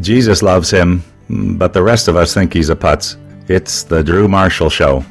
Jesus 0.00 0.42
loves 0.42 0.70
him, 0.70 1.02
but 1.28 1.72
the 1.72 1.82
rest 1.82 2.08
of 2.08 2.16
us 2.16 2.34
think 2.34 2.52
he's 2.52 2.70
a 2.70 2.76
putz. 2.76 3.16
It's 3.48 3.82
the 3.82 4.02
Drew 4.02 4.28
Marshall 4.28 4.70
Show. 4.70 5.04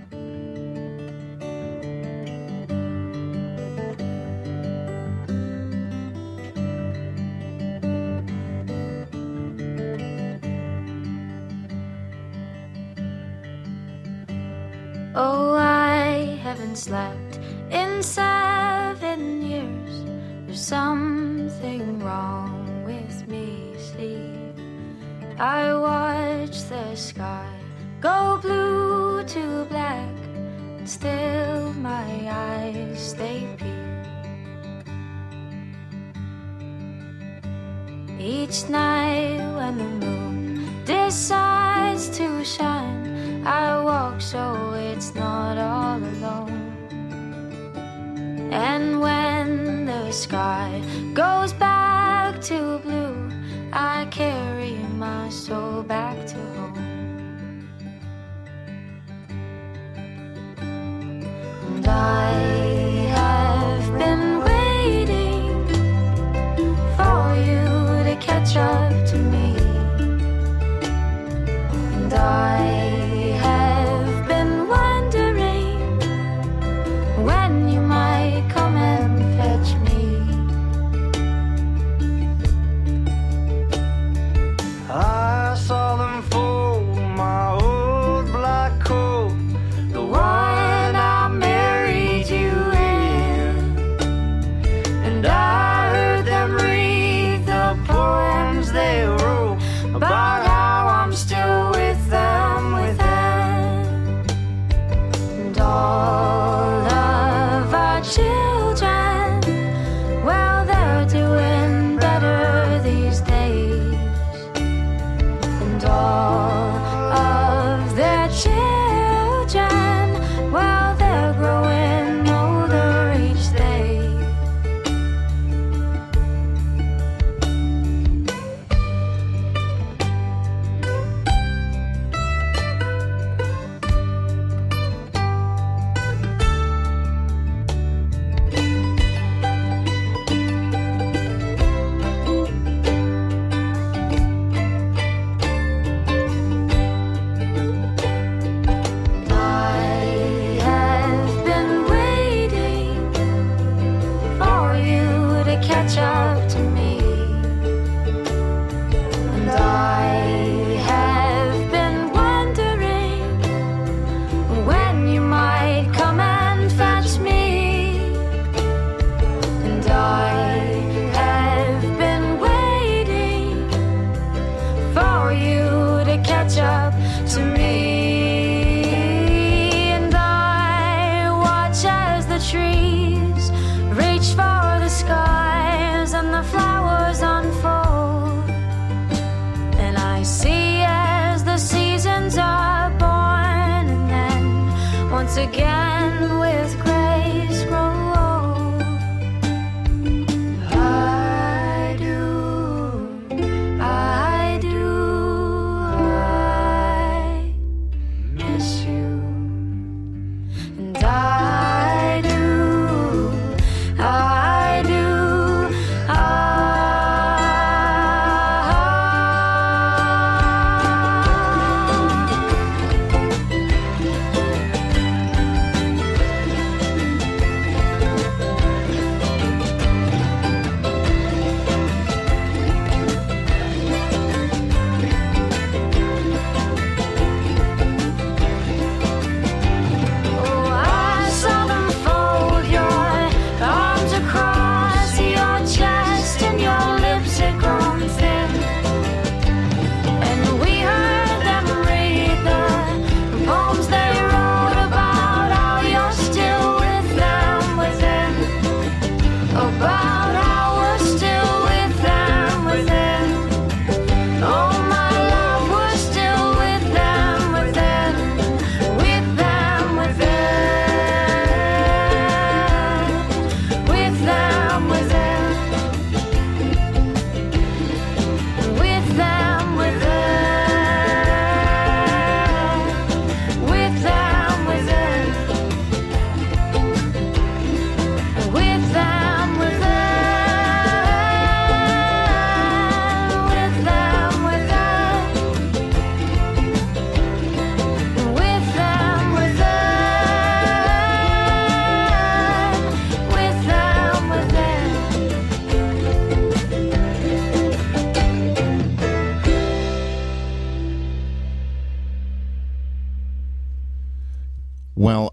with 196.29 196.79
grace. 196.83 197.90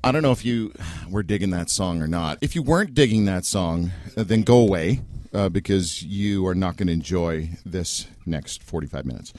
I 0.09 0.13
don't 0.13 0.23
know 0.23 0.33
if 0.33 0.43
you 0.43 0.73
were 1.11 1.23
digging 1.23 1.51
that 1.51 1.69
song 1.69 2.01
or 2.01 2.07
not. 2.07 2.39
If 2.41 2.55
you 2.55 2.63
weren't 2.63 2.95
digging 2.95 3.27
that 3.27 3.45
song, 3.45 3.91
uh, 4.17 4.23
then 4.23 4.43
go 4.43 4.59
away 4.59 5.03
uh, 5.35 5.51
because 5.51 6.03
you 6.03 6.47
are 6.47 6.55
not 6.55 6.79
going 6.79 6.87
to 6.87 6.95
enjoy 6.95 7.51
this 7.67 8.07
next 8.25 8.63
45 8.63 9.05
minutes. 9.05 9.35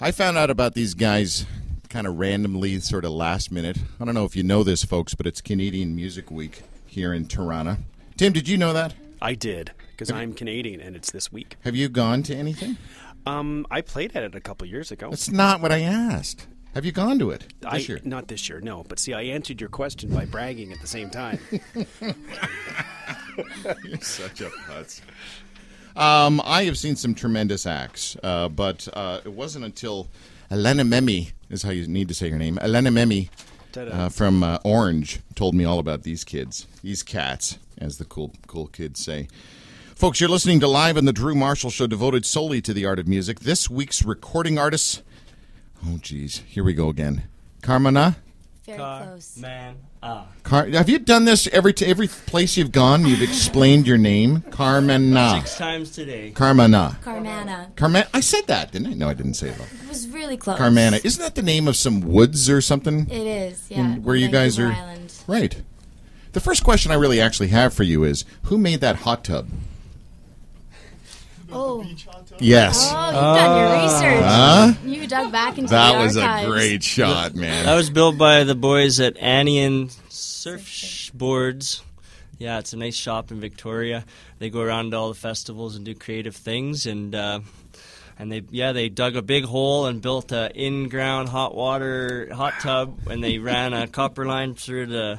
I 0.00 0.10
found 0.10 0.36
out 0.36 0.50
about 0.50 0.74
these 0.74 0.94
guys 0.94 1.46
kind 1.88 2.08
of 2.08 2.18
randomly, 2.18 2.80
sort 2.80 3.04
of 3.04 3.12
last 3.12 3.52
minute. 3.52 3.78
I 4.00 4.04
don't 4.04 4.14
know 4.14 4.24
if 4.24 4.34
you 4.34 4.42
know 4.42 4.64
this, 4.64 4.84
folks, 4.84 5.14
but 5.14 5.26
it's 5.26 5.40
Canadian 5.40 5.94
Music 5.94 6.32
Week 6.32 6.62
here 6.86 7.12
in 7.14 7.28
Toronto. 7.28 7.76
Tim, 8.16 8.32
did 8.32 8.48
you 8.48 8.56
know 8.56 8.72
that? 8.72 8.94
I 9.22 9.34
did 9.34 9.70
because 9.92 10.10
I'm 10.10 10.32
Canadian 10.32 10.80
and 10.80 10.96
it's 10.96 11.12
this 11.12 11.30
week. 11.30 11.56
Have 11.62 11.76
you 11.76 11.88
gone 11.88 12.24
to 12.24 12.34
anything? 12.34 12.76
Um, 13.24 13.66
I 13.70 13.82
played 13.82 14.16
at 14.16 14.24
it 14.24 14.34
a 14.34 14.40
couple 14.40 14.66
years 14.66 14.90
ago. 14.90 15.10
That's 15.10 15.30
not 15.30 15.60
what 15.60 15.70
I 15.70 15.82
asked. 15.82 16.46
Have 16.74 16.84
you 16.84 16.92
gone 16.92 17.18
to 17.18 17.30
it 17.30 17.46
this 17.60 17.72
I, 17.72 17.76
year? 17.78 18.00
Not 18.04 18.28
this 18.28 18.48
year, 18.48 18.60
no. 18.60 18.84
But 18.88 19.00
see, 19.00 19.12
I 19.12 19.22
answered 19.22 19.60
your 19.60 19.70
question 19.70 20.14
by 20.14 20.24
bragging 20.24 20.72
at 20.72 20.80
the 20.80 20.86
same 20.86 21.10
time. 21.10 21.40
You're 23.84 24.00
such 24.00 24.40
a 24.40 24.50
putz. 24.50 25.00
Um, 25.96 26.40
I 26.44 26.64
have 26.64 26.78
seen 26.78 26.94
some 26.94 27.14
tremendous 27.14 27.66
acts, 27.66 28.16
uh, 28.22 28.48
but 28.48 28.86
uh, 28.92 29.20
it 29.24 29.32
wasn't 29.32 29.64
until 29.64 30.08
Elena 30.50 30.84
Memi 30.84 31.32
is 31.48 31.64
how 31.64 31.70
you 31.70 31.88
need 31.88 32.08
to 32.08 32.14
say 32.14 32.28
your 32.28 32.38
name. 32.38 32.58
Elena 32.58 32.90
Memi 32.90 33.28
uh, 33.76 34.08
from 34.08 34.44
uh, 34.44 34.58
Orange 34.64 35.20
told 35.34 35.54
me 35.54 35.64
all 35.64 35.80
about 35.80 36.04
these 36.04 36.22
kids, 36.22 36.68
these 36.82 37.02
cats, 37.02 37.58
as 37.78 37.98
the 37.98 38.04
cool 38.04 38.32
cool 38.46 38.68
kids 38.68 39.04
say. 39.04 39.26
Folks, 39.96 40.20
you're 40.20 40.30
listening 40.30 40.60
to 40.60 40.68
Live 40.68 40.96
on 40.96 41.04
the 41.04 41.12
Drew 41.12 41.34
Marshall 41.34 41.70
Show, 41.70 41.86
devoted 41.86 42.24
solely 42.24 42.62
to 42.62 42.72
the 42.72 42.86
art 42.86 42.98
of 42.98 43.08
music. 43.08 43.40
This 43.40 43.68
week's 43.68 44.04
recording 44.04 44.56
artists. 44.58 45.02
Oh, 45.86 45.98
geez, 46.00 46.42
here 46.46 46.64
we 46.64 46.74
go 46.74 46.88
again. 46.88 47.24
Carmana. 47.62 48.16
Very 48.66 48.78
close. 48.78 49.36
Man, 49.38 49.76
ah. 50.02 50.26
Car- 50.42 50.68
have 50.68 50.88
you 50.88 50.98
done 50.98 51.24
this 51.24 51.46
every 51.48 51.72
t- 51.72 51.86
every 51.86 52.06
place 52.06 52.56
you've 52.56 52.70
gone? 52.72 53.04
You've 53.06 53.22
explained 53.22 53.86
your 53.86 53.98
name, 53.98 54.42
Carmana. 54.50 55.38
Six 55.38 55.56
times 55.56 55.90
today. 55.90 56.32
Carmana. 56.34 57.00
Carmana. 57.00 57.74
Carman. 57.76 58.04
I 58.14 58.20
said 58.20 58.46
that, 58.46 58.70
didn't 58.72 58.88
I? 58.88 58.94
No, 58.94 59.08
I 59.08 59.14
didn't 59.14 59.34
say 59.34 59.48
it. 59.48 59.56
Though. 59.58 59.64
It 59.64 59.88
was 59.88 60.06
really 60.08 60.36
close. 60.36 60.58
Carmana. 60.58 61.04
Isn't 61.04 61.22
that 61.22 61.34
the 61.34 61.42
name 61.42 61.66
of 61.66 61.76
some 61.76 62.00
woods 62.02 62.48
or 62.50 62.60
something? 62.60 63.08
It 63.10 63.26
is, 63.26 63.64
yeah. 63.70 63.80
In- 63.94 64.02
where 64.04 64.16
you 64.16 64.28
guys 64.28 64.58
are- 64.58 64.72
Island. 64.72 65.12
Right. 65.26 65.62
The 66.32 66.40
first 66.40 66.62
question 66.62 66.92
I 66.92 66.94
really 66.96 67.20
actually 67.20 67.48
have 67.48 67.74
for 67.74 67.82
you 67.82 68.04
is 68.04 68.24
who 68.44 68.56
made 68.58 68.80
that 68.82 68.96
hot 68.96 69.24
tub? 69.24 69.48
Oh. 71.52 71.84
Yes. 72.38 72.90
Oh, 72.92 73.06
you've 73.06 73.14
done 73.36 73.58
your 73.58 73.82
research. 73.82 74.24
Huh? 74.24 74.72
You 75.10 75.16
dug 75.16 75.32
back 75.32 75.58
into 75.58 75.70
That 75.70 75.92
the 75.92 75.98
was 75.98 76.16
a 76.16 76.44
great 76.46 76.82
shot, 76.82 77.34
man. 77.34 77.66
That 77.66 77.74
was 77.74 77.90
built 77.90 78.16
by 78.16 78.44
the 78.44 78.54
boys 78.54 79.00
at 79.00 79.16
Anian 79.16 79.90
Surfboards. 80.08 81.82
Yeah, 82.38 82.58
it's 82.58 82.72
a 82.72 82.76
nice 82.76 82.94
shop 82.94 83.30
in 83.30 83.40
Victoria. 83.40 84.04
They 84.38 84.48
go 84.50 84.60
around 84.60 84.92
to 84.92 84.96
all 84.96 85.08
the 85.08 85.14
festivals 85.14 85.76
and 85.76 85.84
do 85.84 85.94
creative 85.94 86.34
things, 86.34 86.86
and 86.86 87.14
uh, 87.14 87.40
and 88.18 88.32
they 88.32 88.42
yeah 88.50 88.72
they 88.72 88.88
dug 88.88 89.16
a 89.16 89.22
big 89.22 89.44
hole 89.44 89.86
and 89.86 90.00
built 90.00 90.32
a 90.32 90.50
in-ground 90.54 91.28
hot 91.28 91.54
water 91.54 92.28
hot 92.32 92.54
tub, 92.60 92.98
and 93.10 93.22
they 93.22 93.38
ran 93.38 93.74
a 93.74 93.86
copper 93.86 94.24
line 94.24 94.54
through 94.54 94.86
the 94.86 95.18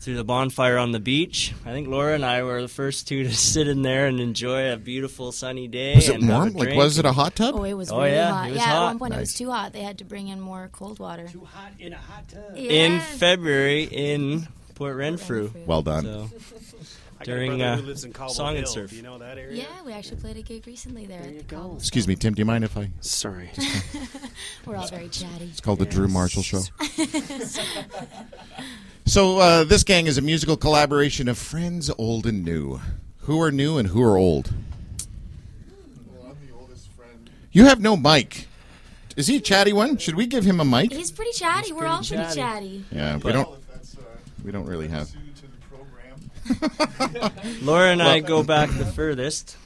through 0.00 0.16
the 0.16 0.24
bonfire 0.24 0.78
on 0.78 0.92
the 0.92 0.98
beach. 1.00 1.52
I 1.66 1.72
think 1.72 1.86
Laura 1.88 2.14
and 2.14 2.24
I 2.24 2.42
were 2.42 2.62
the 2.62 2.68
first 2.68 3.06
two 3.06 3.22
to 3.24 3.34
sit 3.52 3.68
in 3.68 3.82
there 3.82 4.06
and 4.06 4.18
enjoy 4.18 4.72
a 4.72 4.76
beautiful 4.76 5.30
sunny 5.30 5.68
day. 5.68 5.94
was 5.96 6.08
it 6.08 6.20
and 6.20 6.28
warm? 6.28 6.52
Like, 6.54 6.74
was 6.74 6.98
it 6.98 7.04
a 7.04 7.12
hot 7.12 7.36
tub? 7.36 7.54
Oh, 7.54 7.64
it 7.64 7.74
was 7.74 7.92
Oh, 7.92 7.98
really 7.98 8.12
yeah, 8.12 8.32
hot. 8.32 8.46
it 8.48 8.52
was 8.52 8.58
yeah, 8.58 8.76
at 8.80 8.84
one 8.84 8.98
point 8.98 9.14
it 9.14 9.20
was 9.20 9.34
too 9.34 9.50
hot. 9.50 9.72
They 9.72 9.82
had 9.82 9.98
to 9.98 10.04
bring 10.04 10.28
in 10.28 10.40
more 10.40 10.68
cold 10.72 10.98
water. 10.98 11.28
Too 11.28 11.44
hot 11.44 11.72
in 11.78 11.92
a 11.92 11.98
hot 11.98 12.28
tub. 12.28 12.56
in 12.56 13.00
February 13.00 13.84
in 13.84 14.48
Port 14.74 14.96
Renfrew. 14.96 15.50
Well 15.66 15.82
done. 15.82 16.04
So 16.04 16.30
a 17.20 17.24
During, 17.24 17.60
uh, 17.60 17.76
who 17.76 17.82
lives 17.82 18.04
in 18.04 18.14
Cobble 18.14 18.32
Song 18.32 18.56
and 18.56 18.66
Surf. 18.66 18.88
Do 18.88 18.96
you 18.96 19.02
know 19.02 19.18
that 19.18 19.36
area? 19.36 19.58
Yeah, 19.58 19.82
we 19.84 19.92
actually 19.92 20.16
played 20.22 20.38
a 20.38 20.42
gig 20.42 20.66
recently 20.66 21.04
there. 21.04 21.20
at 21.20 21.36
the 21.36 21.42
go. 21.42 21.56
Cobble. 21.58 21.76
Excuse 21.76 22.08
me, 22.08 22.16
Tim. 22.16 22.32
Do 22.32 22.40
you 22.40 22.46
mind 22.46 22.64
if 22.64 22.78
I? 22.78 22.88
Sorry. 23.02 23.50
We're 24.66 24.76
all 24.76 24.88
very 24.88 25.10
chatty. 25.10 25.44
It's 25.50 25.60
called 25.60 25.80
the 25.80 25.84
Drew 25.84 26.08
Marshall 26.08 26.42
Show. 26.42 26.60
so 29.06 29.38
uh, 29.38 29.64
this 29.64 29.82
gang 29.84 30.06
is 30.06 30.18
a 30.18 30.22
musical 30.22 30.56
collaboration 30.56 31.28
of 31.28 31.38
friends 31.38 31.90
old 31.98 32.26
and 32.26 32.44
new. 32.44 32.80
Who 33.24 33.40
are 33.42 33.50
new 33.50 33.78
and 33.78 33.88
who 33.88 34.02
are 34.02 34.16
old? 34.16 34.52
Well, 36.12 36.26
I'm 36.30 36.46
the 36.46 36.54
oldest 36.58 36.88
friend. 36.92 37.30
You 37.52 37.64
have 37.66 37.80
no 37.80 37.96
mic. 37.96 38.46
Is 39.16 39.26
he 39.26 39.36
a 39.36 39.40
chatty 39.40 39.72
one? 39.72 39.96
Should 39.98 40.14
we 40.14 40.26
give 40.26 40.44
him 40.44 40.60
a 40.60 40.64
mic? 40.64 40.92
He's 40.92 41.10
pretty 41.10 41.32
chatty. 41.32 41.72
We're 41.72 41.86
all 41.86 41.98
pretty 41.98 42.16
chatty. 42.16 42.34
chatty. 42.40 42.84
Yeah, 42.92 43.16
we 43.16 43.32
don't. 43.32 43.48
Well, 43.48 43.58
if 43.58 43.68
that's 43.68 43.96
uh, 43.96 44.00
We 44.44 44.52
don't 44.52 44.66
really 44.66 44.88
have. 44.88 45.08
suited 45.08 45.36
to 45.36 45.46
the 45.46 46.70
program. 47.28 47.58
Laura 47.66 47.90
and 47.90 48.02
I 48.02 48.20
go 48.20 48.42
back 48.42 48.70
the 48.70 48.86
furthest. 48.86 49.56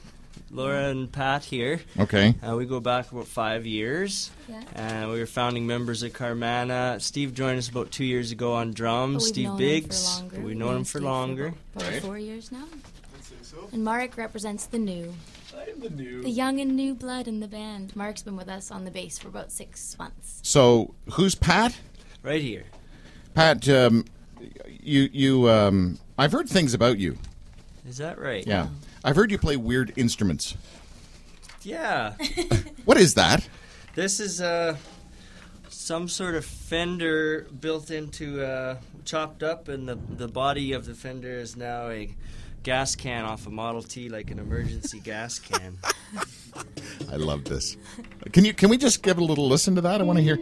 Laura 0.55 0.89
and 0.89 1.11
Pat 1.11 1.43
here. 1.43 1.81
Okay. 1.99 2.35
Uh, 2.41 2.55
we 2.55 2.65
go 2.65 2.79
back 2.79 3.11
about 3.11 3.27
five 3.27 3.65
years. 3.65 4.31
Yeah. 4.47 5.03
Uh, 5.05 5.11
we 5.11 5.19
were 5.19 5.25
founding 5.25 5.67
members 5.67 6.01
of 6.03 6.13
Carmanah. 6.13 7.01
Steve 7.01 7.33
joined 7.33 7.57
us 7.57 7.67
about 7.69 7.91
two 7.91 8.05
years 8.05 8.31
ago 8.31 8.53
on 8.53 8.71
drums. 8.73 9.23
we've 9.23 9.27
Steve 9.29 9.45
known 9.47 9.53
him 9.53 9.57
Biggs. 9.57 10.17
for 10.17 10.21
longer. 10.23 10.41
We've 10.41 10.57
known 10.57 10.75
him 10.77 10.83
for 10.83 10.97
Steve 10.99 11.03
longer. 11.03 11.45
about 11.47 11.57
probably 11.73 11.93
Right. 11.93 12.01
four 12.01 12.17
years 12.17 12.51
now. 12.51 12.63
I'd 12.73 13.45
so. 13.45 13.69
And 13.73 13.83
Mark 13.83 14.17
represents 14.17 14.65
the 14.65 14.79
new, 14.79 15.13
I 15.57 15.69
am 15.69 15.79
the 15.81 15.89
new. 15.89 16.21
the 16.23 16.29
young 16.29 16.59
and 16.61 16.75
new 16.75 16.95
blood 16.95 17.27
in 17.27 17.39
the 17.41 17.47
band. 17.47 17.95
Mark's 17.95 18.23
been 18.23 18.35
with 18.37 18.49
us 18.49 18.71
on 18.71 18.85
the 18.85 18.91
bass 18.91 19.17
for 19.19 19.27
about 19.27 19.51
six 19.51 19.97
months. 19.99 20.39
So 20.43 20.93
who's 21.11 21.35
Pat? 21.35 21.77
Right 22.23 22.41
here. 22.41 22.63
Pat, 23.33 23.67
um, 23.69 24.05
you 24.81 25.09
you 25.11 25.49
um, 25.49 25.99
I've 26.17 26.31
heard 26.31 26.47
things 26.49 26.73
about 26.73 26.97
you. 26.97 27.17
Is 27.87 27.97
that 27.97 28.17
right? 28.17 28.45
Yeah, 28.47 28.67
I've 29.05 29.15
heard 29.15 29.31
you 29.31 29.37
play 29.37 29.55
weird 29.55 29.93
instruments. 29.95 30.57
Yeah. 31.61 32.15
What 32.85 32.97
is 32.97 33.15
that? 33.15 33.49
This 33.95 34.19
is 34.19 34.39
uh, 34.39 34.77
some 35.69 36.07
sort 36.07 36.35
of 36.35 36.45
fender 36.45 37.47
built 37.59 37.89
into 37.89 38.45
uh, 38.45 38.77
chopped 39.05 39.41
up, 39.41 39.69
and 39.69 39.89
the 39.89 39.95
the 39.95 40.27
body 40.27 40.73
of 40.73 40.85
the 40.85 40.93
fender 40.93 41.31
is 41.31 41.55
now 41.55 41.89
a 41.89 42.13
gas 42.61 42.95
can 42.95 43.25
off 43.25 43.47
a 43.47 43.49
Model 43.49 43.81
T, 43.81 44.07
like 44.07 44.29
an 44.29 44.37
emergency 44.37 44.99
gas 44.99 45.39
can. 45.39 45.79
I 47.11 47.15
love 47.15 47.45
this. 47.45 47.75
Can 48.31 48.45
you 48.45 48.53
can 48.53 48.69
we 48.69 48.77
just 48.77 49.01
give 49.01 49.17
a 49.17 49.23
little 49.23 49.47
listen 49.47 49.73
to 49.73 49.81
that? 49.81 49.99
I 49.99 50.03
want 50.03 50.17
to 50.17 50.23
hear. 50.23 50.37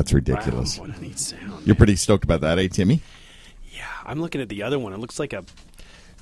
That's 0.00 0.12
ridiculous. 0.14 0.78
Wow, 0.78 0.86
what 0.86 0.96
a 0.96 1.00
neat 1.00 1.18
sound. 1.18 1.66
You're 1.66 1.76
pretty 1.76 1.96
stoked 1.96 2.24
about 2.24 2.40
that, 2.40 2.58
eh, 2.58 2.68
Timmy? 2.68 3.02
Yeah, 3.70 3.84
I'm 4.06 4.20
looking 4.20 4.40
at 4.40 4.48
the 4.48 4.62
other 4.62 4.78
one. 4.78 4.92
It 4.94 4.98
looks 4.98 5.18
like 5.18 5.32
a, 5.34 5.44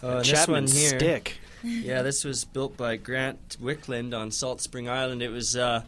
Uh, 0.03 0.09
a 0.09 0.19
this 0.19 0.29
Chapman 0.29 0.65
one 0.65 0.67
here. 0.73 0.99
stick. 0.99 1.39
Yeah, 1.63 2.03
this 2.03 2.25
was 2.25 2.45
built 2.45 2.77
by 2.77 2.97
Grant 2.97 3.57
Wickland 3.63 4.17
on 4.19 4.31
Salt 4.31 4.61
Spring 4.61 4.89
Island. 4.89 5.23
It 5.23 5.31
was 5.31 5.57
uh, 5.57 5.83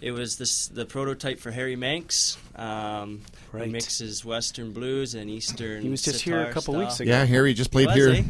it 0.00 0.10
was 0.12 0.36
this 0.36 0.66
the 0.68 0.84
prototype 0.84 1.38
for 1.40 1.50
Harry 1.52 1.76
Manx. 1.76 2.36
Um, 2.56 3.20
Right. 3.52 3.66
He 3.66 3.70
mixes 3.72 4.24
Western 4.24 4.72
blues 4.72 5.14
and 5.14 5.28
Eastern. 5.28 5.82
He 5.82 5.90
was 5.90 6.00
just 6.02 6.22
here 6.22 6.40
a 6.42 6.46
couple 6.52 6.72
style. 6.74 6.78
weeks 6.86 7.00
ago. 7.00 7.10
Yeah, 7.10 7.24
Harry 7.26 7.52
just 7.54 7.70
played 7.70 7.86
Was 7.88 7.96
here 7.96 8.14
he? 8.14 8.24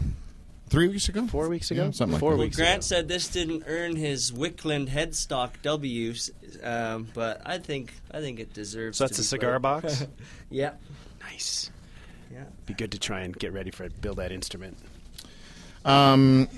Three 0.72 0.88
weeks 0.88 1.08
ago. 1.08 1.26
Four 1.26 1.48
weeks 1.48 1.70
ago? 1.70 1.84
Yeah, 1.84 1.90
something 1.92 2.14
like 2.14 2.20
Four 2.20 2.32
that. 2.32 2.36
Well, 2.38 2.46
weeks 2.46 2.56
Grant 2.56 2.78
ago. 2.78 2.80
said 2.80 3.08
this 3.08 3.28
didn't 3.28 3.64
earn 3.66 3.94
his 3.94 4.32
Wickland 4.32 4.88
headstock 4.88 5.50
W, 5.62 6.14
um, 6.62 7.08
but 7.14 7.42
I 7.44 7.58
think 7.58 7.92
I 8.10 8.20
think 8.20 8.40
it 8.40 8.52
deserves. 8.52 8.98
So 8.98 9.04
that's 9.04 9.16
to 9.18 9.20
a 9.20 9.24
cigar 9.24 9.60
played. 9.60 9.82
box? 9.82 10.06
Yeah, 10.50 10.72
nice. 11.22 11.70
yeah. 12.30 12.44
Be 12.66 12.74
good 12.74 12.92
to 12.92 12.98
try 12.98 13.20
and 13.20 13.38
get 13.38 13.52
ready 13.52 13.70
for 13.70 13.88
build 13.88 14.16
that 14.18 14.32
instrument. 14.32 14.76
Um, 15.84 16.48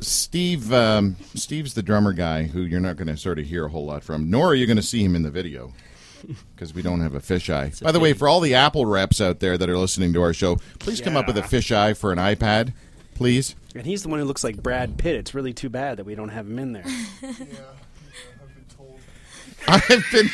Steve, 0.00 0.72
um, 0.72 1.16
Steve's 1.34 1.74
the 1.74 1.82
drummer 1.82 2.12
guy 2.12 2.44
who 2.44 2.62
you're 2.62 2.80
not 2.80 2.96
going 2.96 3.08
to 3.08 3.16
sort 3.16 3.38
of 3.38 3.46
hear 3.46 3.66
a 3.66 3.68
whole 3.70 3.86
lot 3.86 4.04
from, 4.04 4.30
nor 4.30 4.48
are 4.48 4.54
you 4.54 4.66
going 4.66 4.76
to 4.76 4.82
see 4.82 5.02
him 5.02 5.16
in 5.16 5.22
the 5.22 5.30
video 5.30 5.72
because 6.54 6.74
we 6.74 6.82
don't 6.82 7.00
have 7.00 7.14
a 7.14 7.20
fisheye. 7.20 7.80
a 7.80 7.84
By 7.84 7.92
the 7.92 8.00
way, 8.00 8.12
for 8.12 8.28
all 8.28 8.40
the 8.40 8.54
Apple 8.54 8.86
reps 8.86 9.20
out 9.20 9.40
there 9.40 9.56
that 9.58 9.68
are 9.68 9.78
listening 9.78 10.12
to 10.14 10.22
our 10.22 10.32
show, 10.34 10.56
please 10.78 11.00
come 11.00 11.16
up 11.16 11.26
with 11.26 11.36
a 11.36 11.40
Yeah. 11.40 11.46
fisheye 11.46 11.96
for 11.96 12.12
an 12.12 12.18
iPad, 12.18 12.72
please. 13.14 13.54
And 13.74 13.86
he's 13.86 14.02
the 14.02 14.08
one 14.08 14.18
who 14.18 14.24
looks 14.26 14.44
like 14.44 14.62
Brad 14.62 14.98
Pitt. 14.98 15.16
It's 15.16 15.34
really 15.34 15.52
too 15.52 15.68
bad 15.70 15.96
that 15.98 16.04
we 16.04 16.14
don't 16.14 16.28
have 16.28 16.46
him 16.46 16.58
in 16.58 16.72
there. 16.72 16.84
Yeah, 17.22 17.30
yeah, 17.38 17.38
I've 18.42 18.54
been 18.54 18.64
told. 18.76 19.00
I 19.68 19.78
have 19.78 20.04
been 20.12 20.30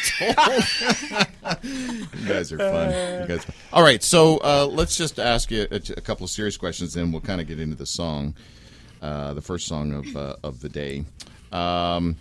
told. 1.62 1.64
you 2.12 2.28
guys 2.28 2.52
are 2.52 2.58
fun. 2.58 3.22
You 3.22 3.26
guys. 3.36 3.46
All 3.72 3.82
right, 3.82 4.02
so 4.02 4.38
uh, 4.38 4.66
let's 4.70 4.96
just 4.96 5.18
ask 5.18 5.50
you 5.50 5.66
a, 5.70 5.76
a 5.96 6.00
couple 6.00 6.24
of 6.24 6.30
serious 6.30 6.56
questions, 6.56 6.94
then 6.94 7.12
we'll 7.12 7.20
kind 7.20 7.40
of 7.40 7.46
get 7.46 7.60
into 7.60 7.76
the 7.76 7.86
song, 7.86 8.34
uh, 9.02 9.34
the 9.34 9.40
first 9.42 9.66
song 9.66 9.92
of 9.92 10.16
uh, 10.16 10.36
of 10.42 10.60
the 10.60 10.68
day. 10.68 11.04
Um, 11.52 12.16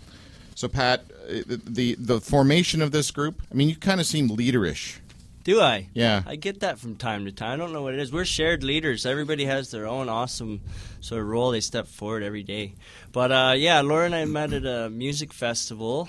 so, 0.58 0.66
Pat, 0.66 1.04
uh, 1.30 1.42
the 1.46 1.94
the 2.00 2.20
formation 2.20 2.82
of 2.82 2.90
this 2.90 3.12
group. 3.12 3.42
I 3.48 3.54
mean, 3.54 3.68
you 3.68 3.76
kind 3.76 4.00
of 4.00 4.06
seem 4.06 4.28
leaderish. 4.28 4.98
Do 5.44 5.60
I? 5.60 5.86
Yeah. 5.94 6.24
I 6.26 6.34
get 6.34 6.58
that 6.60 6.80
from 6.80 6.96
time 6.96 7.26
to 7.26 7.30
time. 7.30 7.52
I 7.52 7.56
don't 7.62 7.72
know 7.72 7.82
what 7.82 7.94
it 7.94 8.00
is. 8.00 8.10
We're 8.10 8.24
shared 8.24 8.64
leaders. 8.64 9.06
Everybody 9.06 9.44
has 9.44 9.70
their 9.70 9.86
own 9.86 10.08
awesome 10.08 10.60
sort 11.00 11.20
of 11.20 11.28
role 11.28 11.52
they 11.52 11.60
step 11.60 11.86
forward 11.86 12.24
every 12.24 12.42
day. 12.42 12.74
But 13.12 13.30
uh, 13.30 13.54
yeah, 13.56 13.82
Laura 13.82 14.06
and 14.06 14.16
I 14.16 14.24
met 14.24 14.52
at 14.52 14.66
a 14.66 14.90
music 14.90 15.32
festival 15.32 16.08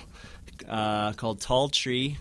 uh, 0.68 1.14
called 1.14 1.42
Tall 1.42 1.70
Tree. 1.70 2.18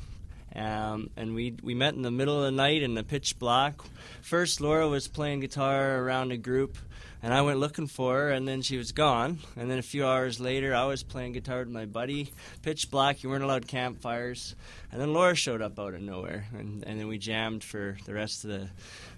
Um, 0.58 1.10
and 1.16 1.34
we 1.34 1.54
we 1.62 1.74
met 1.74 1.94
in 1.94 2.02
the 2.02 2.10
middle 2.10 2.36
of 2.38 2.44
the 2.44 2.50
night 2.50 2.82
in 2.82 2.94
the 2.94 3.04
pitch 3.04 3.38
black. 3.38 3.74
First, 4.22 4.60
Laura 4.60 4.88
was 4.88 5.06
playing 5.06 5.40
guitar 5.40 5.98
around 5.98 6.32
a 6.32 6.36
group, 6.36 6.76
and 7.22 7.32
I 7.32 7.42
went 7.42 7.60
looking 7.60 7.86
for 7.86 8.14
her, 8.14 8.30
and 8.30 8.48
then 8.48 8.62
she 8.62 8.76
was 8.76 8.90
gone. 8.90 9.38
And 9.56 9.70
then 9.70 9.78
a 9.78 9.82
few 9.82 10.04
hours 10.04 10.40
later, 10.40 10.74
I 10.74 10.84
was 10.86 11.02
playing 11.02 11.32
guitar 11.32 11.60
with 11.60 11.68
my 11.68 11.86
buddy. 11.86 12.32
Pitch 12.62 12.90
black, 12.90 13.22
you 13.22 13.28
weren't 13.28 13.44
allowed 13.44 13.68
campfires. 13.68 14.56
And 14.90 15.00
then 15.00 15.12
Laura 15.12 15.36
showed 15.36 15.62
up 15.62 15.78
out 15.78 15.94
of 15.94 16.00
nowhere, 16.00 16.46
and, 16.52 16.82
and 16.84 16.98
then 16.98 17.06
we 17.06 17.18
jammed 17.18 17.62
for 17.62 17.96
the 18.04 18.14
rest 18.14 18.44
of 18.44 18.50
the 18.50 18.68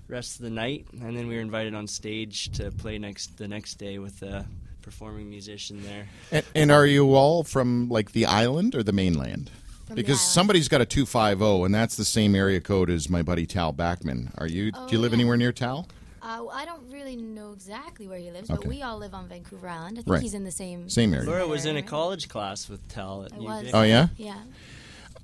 rest 0.09 0.37
of 0.37 0.42
the 0.42 0.50
night. 0.50 0.87
And 1.00 1.16
then 1.16 1.26
we 1.26 1.37
were 1.37 1.40
invited 1.40 1.75
on 1.75 1.87
stage 1.87 2.50
to 2.59 2.70
play 2.70 2.99
next 2.99 3.38
the 3.38 3.49
next 3.49 3.75
day 3.75 3.99
with 3.99 4.23
a 4.23 4.44
performing 4.82 5.30
musician 5.30 5.82
there. 5.85 6.09
And, 6.32 6.44
and 6.54 6.70
are 6.70 6.87
you 6.87 7.14
all 7.14 7.44
from 7.44 7.88
like 7.88 8.12
the 8.12 8.26
island 8.26 8.75
or 8.75 8.82
the 8.82 8.92
mainland? 8.92 9.50
From 9.90 9.97
the 9.97 10.02
because 10.02 10.18
island. 10.20 10.32
somebody's 10.32 10.68
got 10.68 10.80
a 10.80 10.87
250 10.87 11.64
and 11.64 11.75
that's 11.75 11.97
the 11.97 12.04
same 12.04 12.35
area 12.35 12.61
code 12.61 12.90
as 12.90 13.09
my 13.11 13.23
buddy 13.23 13.44
Tal 13.44 13.73
Bachman. 13.73 14.32
Are 14.38 14.47
you 14.47 14.70
do 14.73 14.78
you 14.90 14.99
Oh, 14.99 15.00
live 15.00 15.11
yeah. 15.12 15.16
anywhere 15.18 15.37
near 15.37 15.52
Tal? 15.52 15.88
Uh, 16.23 16.37
well, 16.40 16.50
I 16.54 16.64
don't 16.64 16.82
really 16.92 17.16
know 17.16 17.52
exactly 17.52 18.06
where 18.06 18.18
he 18.18 18.30
lives, 18.30 18.50
Okay. 18.50 18.59
but 18.62 18.66
we 18.68 18.82
all 18.82 18.99
live 18.99 19.14
on 19.14 19.26
Vancouver 19.26 19.66
Island. 19.68 19.94
I 19.99 20.02
think 20.02 20.09
Right. 20.09 20.23
he's 20.23 20.35
in 20.35 20.44
the 20.44 20.50
same 20.52 20.88
Same 20.88 21.12
area. 21.14 21.28
Laura 21.28 21.47
was 21.49 21.64
in 21.66 21.76
a 21.76 21.82
college 21.82 22.28
class 22.28 22.68
with 22.68 22.87
Tal 22.88 23.25
at 23.25 23.32
I 23.32 23.37
UVic. 23.37 23.42
was. 23.64 23.70
Oh 23.75 23.82
yeah? 23.82 24.09
Yeah. 24.16 24.38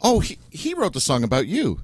Oh, 0.02 0.20
he, 0.20 0.38
he 0.50 0.74
wrote 0.74 0.92
the 0.94 1.00
song 1.00 1.22
about 1.22 1.46
you. 1.46 1.80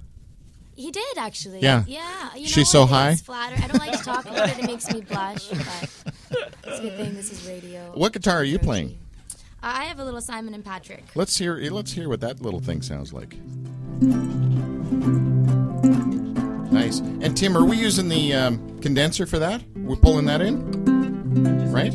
He 0.75 0.91
did 0.91 1.19
actually. 1.19 1.61
Yeah. 1.61 1.85
Yeah. 1.87 2.35
You 2.35 2.41
know 2.43 2.47
She's 2.49 2.71
so 2.71 2.87
high? 2.87 3.15
Flatter. 3.17 3.63
I 3.63 3.67
don't 3.69 3.79
like 3.79 3.97
to 3.99 4.05
talk 4.05 4.25
about 4.25 4.49
it. 4.49 4.59
It 4.59 4.67
makes 4.67 4.91
me 4.93 5.03
blush, 5.03 5.47
but 5.49 5.91
it's 6.65 6.79
a 6.79 6.83
good 6.83 6.97
thing 6.97 7.15
this 7.15 7.31
is 7.31 7.47
radio. 7.47 7.93
What 7.95 8.13
guitar 8.15 8.39
are 8.39 8.45
you 8.45 8.59
playing? 8.59 8.99
I 9.63 9.85
have 9.85 10.01
a 10.01 10.05
little 10.05 10.21
Simon 10.21 10.55
and 10.55 10.65
Patrick. 10.65 11.05
Let's 11.15 11.37
hear 11.39 11.57
let's 11.71 11.93
hear 11.93 12.09
what 12.09 12.21
that 12.21 12.41
little 12.43 12.61
thing 12.61 12.83
sounds 12.83 13.13
like. 13.13 13.37
Nice. 16.73 16.99
And 16.99 17.37
Tim, 17.37 17.57
are 17.57 17.65
we 17.65 17.77
using 17.77 18.09
the 18.09 18.33
um, 18.35 18.81
condenser 18.81 19.27
for 19.27 19.39
that? 19.39 19.63
We're 19.77 19.97
pulling 19.97 20.25
that 20.27 20.41
in, 20.41 21.71
right? 21.71 21.93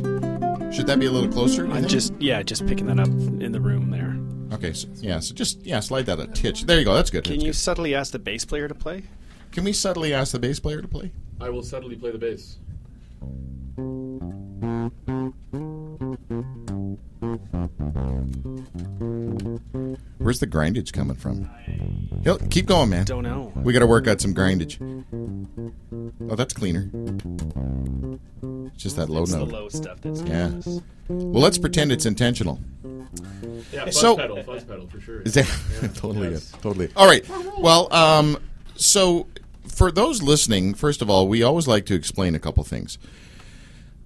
Should 0.74 0.88
that 0.88 1.00
be 1.00 1.08
a 1.08 1.12
little 1.12 1.32
closer? 1.32 1.70
I'm 1.70 1.88
just 1.88 2.14
yeah, 2.20 2.42
just 2.44 2.66
picking 2.68 2.86
that 2.88 3.00
up 3.00 3.08
in 3.08 3.52
the 3.52 3.60
room 3.60 3.90
there. 3.92 4.18
okay. 4.56 4.72
So, 4.74 4.88
yeah. 4.96 5.20
So 5.20 5.34
just 5.34 5.66
yeah, 5.66 5.80
slide 5.82 6.06
that 6.06 6.20
a 6.20 6.28
titch. 6.28 6.64
There 6.64 6.80
you 6.80 6.86
go. 6.86 6.94
That's 6.94 7.10
good. 7.10 7.24
Can 7.24 7.34
That's 7.34 7.44
you 7.44 7.50
good. 7.50 7.58
subtly 7.58 7.96
ask 7.96 8.12
the 8.12 8.20
bass 8.20 8.46
player 8.46 8.68
to 8.68 8.76
play? 8.76 9.04
Can 9.52 9.64
we 9.64 9.74
subtly 9.74 10.14
ask 10.14 10.32
the 10.32 10.40
bass 10.40 10.60
player 10.60 10.82
to 10.82 10.88
play? 10.88 11.12
I 11.42 11.50
will 11.50 11.64
subtly 11.64 11.96
play 11.96 12.12
the 12.12 12.18
bass. 12.18 12.58
Where's 20.28 20.40
the 20.42 20.46
grindage 20.48 20.92
coming 20.92 21.16
from? 21.16 21.50
He'll, 22.26 22.38
keep 22.38 22.66
going, 22.66 22.90
man. 22.90 23.06
Don't 23.06 23.24
know. 23.24 23.54
We 23.56 23.72
got 23.72 23.80
to 23.80 23.88
work 23.88 24.10
out 24.10 24.20
some 24.20 24.34
grindage. 24.36 24.76
Oh, 26.30 26.36
that's 26.36 26.54
cleaner. 26.54 26.90
It's 28.74 28.84
just 28.84 28.98
that 28.98 29.08
low 29.08 29.24
It's 29.24 29.32
the 29.32 29.46
low 29.46 29.70
stuff 29.70 30.02
that's 30.02 30.22
Yeah. 30.24 30.52
Well, 31.08 31.42
let's 31.42 31.58
pretend 31.58 31.94
it's 31.94 32.06
intentional. 32.06 32.60
Yeah, 33.72 33.86
fuzz 33.86 33.98
So- 34.02 34.18
pedal, 34.18 34.44
fuzz 34.44 34.66
pedal 34.66 34.90
for 34.90 35.00
sure. 35.00 35.22
Is 35.22 35.36
that 35.36 35.48
Yeah. 35.82 35.88
totally 35.96 36.32
Yes. 36.32 36.52
good? 36.52 36.62
Totally. 36.62 36.90
All 36.98 37.08
right. 37.08 37.26
Well, 37.58 37.88
um, 37.94 38.38
so 38.76 39.28
for 39.66 39.92
those 39.94 40.22
listening, 40.22 40.74
first 40.74 41.02
of 41.02 41.10
all, 41.10 41.30
we 41.30 41.42
always 41.42 41.70
like 41.70 41.86
to 41.86 41.94
explain 41.96 42.36
a 42.36 42.40
couple 42.40 42.66
things. 42.66 42.98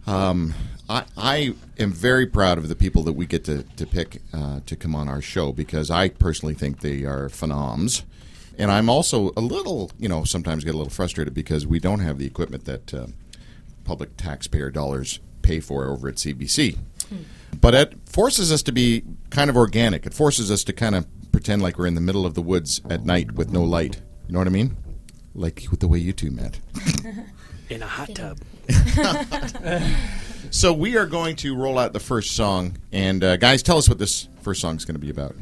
Um, 0.06 0.54
I, 0.92 1.06
I 1.16 1.54
am 1.80 1.94
very 1.94 2.28
proud 2.28 2.58
of 2.58 2.68
the 2.68 2.76
people 2.76 3.04
that 3.04 3.14
we 3.14 3.26
get 3.26 3.46
to, 3.46 3.64
to 3.64 3.86
pick 3.86 4.22
uh, 4.34 4.60
to 4.66 4.76
come 4.76 4.94
on 4.94 5.08
our 5.08 5.22
show 5.22 5.54
because 5.54 5.90
I 5.90 6.10
personally 6.10 6.54
think 6.54 6.82
they 6.82 7.06
are 7.06 7.30
phenoms. 7.30 8.04
And 8.58 8.70
I'm 8.70 8.90
also 8.90 9.32
a 9.38 9.42
little, 9.42 9.90
you 9.98 10.10
know, 10.10 10.26
sometimes 10.26 10.66
get 10.66 10.76
a 10.76 10.78
little 10.78 10.92
frustrated 10.92 11.34
because 11.34 11.66
we 11.66 11.80
don't 11.80 12.00
have 12.00 12.18
the 12.18 12.26
equipment 12.26 12.66
that 12.66 12.94
uh, 12.94 13.08
public 13.86 14.18
taxpayer 14.18 14.70
dollars 14.70 15.22
pay 15.42 15.62
for 15.62 15.88
over 15.88 16.10
at 16.10 16.16
CBC. 16.16 16.78
But 17.60 17.74
it 17.74 17.94
forces 18.06 18.52
us 18.52 18.62
to 18.64 18.72
be 18.72 19.04
kind 19.30 19.50
of 19.50 19.56
organic. 19.56 20.06
It 20.06 20.14
forces 20.14 20.52
us 20.52 20.64
to 20.66 20.74
kind 20.74 20.96
of 20.96 21.06
pretend 21.32 21.62
like 21.62 21.78
we're 21.78 21.88
in 21.88 21.96
the 21.96 22.02
middle 22.02 22.26
of 22.26 22.34
the 22.34 22.42
woods 22.42 22.82
at 22.90 23.06
night 23.06 23.34
with 23.34 23.52
no 23.52 23.64
light. 23.64 24.02
You 24.28 24.34
know 24.34 24.40
what 24.40 24.48
I 24.48 24.52
mean? 24.52 24.76
Like 25.34 25.66
with 25.72 25.80
the 25.80 25.88
way 25.88 26.00
you 26.00 26.12
two 26.12 26.32
met. 26.32 26.60
in 27.70 27.82
a 27.82 27.88
hot 27.88 28.14
tub. 28.14 28.40
So 30.54 30.74
we 30.74 30.98
are 30.98 31.06
going 31.06 31.38
to 31.38 31.56
roll 31.56 31.80
out 31.80 31.94
the 31.94 32.02
first 32.02 32.36
song, 32.36 32.78
and 32.92 33.24
uh, 33.24 33.38
guys, 33.38 33.64
tell 33.64 33.78
us 33.78 33.88
what 33.88 34.00
this 34.00 34.28
first 34.42 34.60
song 34.60 34.76
is 34.76 34.84
going 34.84 34.96
to 34.96 35.00
be 35.00 35.10
about. 35.10 35.34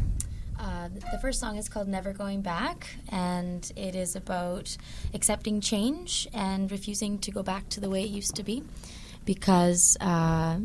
Uh, 0.60 0.90
the 0.90 1.18
first 1.20 1.40
song 1.40 1.58
is 1.58 1.68
called 1.68 1.88
Never 1.88 2.14
Going 2.14 2.44
Back, 2.44 2.96
and 3.10 3.70
it 3.76 3.96
is 3.96 4.16
about 4.16 4.78
accepting 5.16 5.62
change 5.62 6.28
and 6.32 6.72
refusing 6.72 7.18
to 7.20 7.32
go 7.32 7.42
back 7.42 7.70
to 7.70 7.80
the 7.80 7.90
way 7.90 8.04
it 8.04 8.10
used 8.12 8.36
to 8.36 8.44
be 8.44 8.62
because 9.26 9.98
uh, 10.00 10.60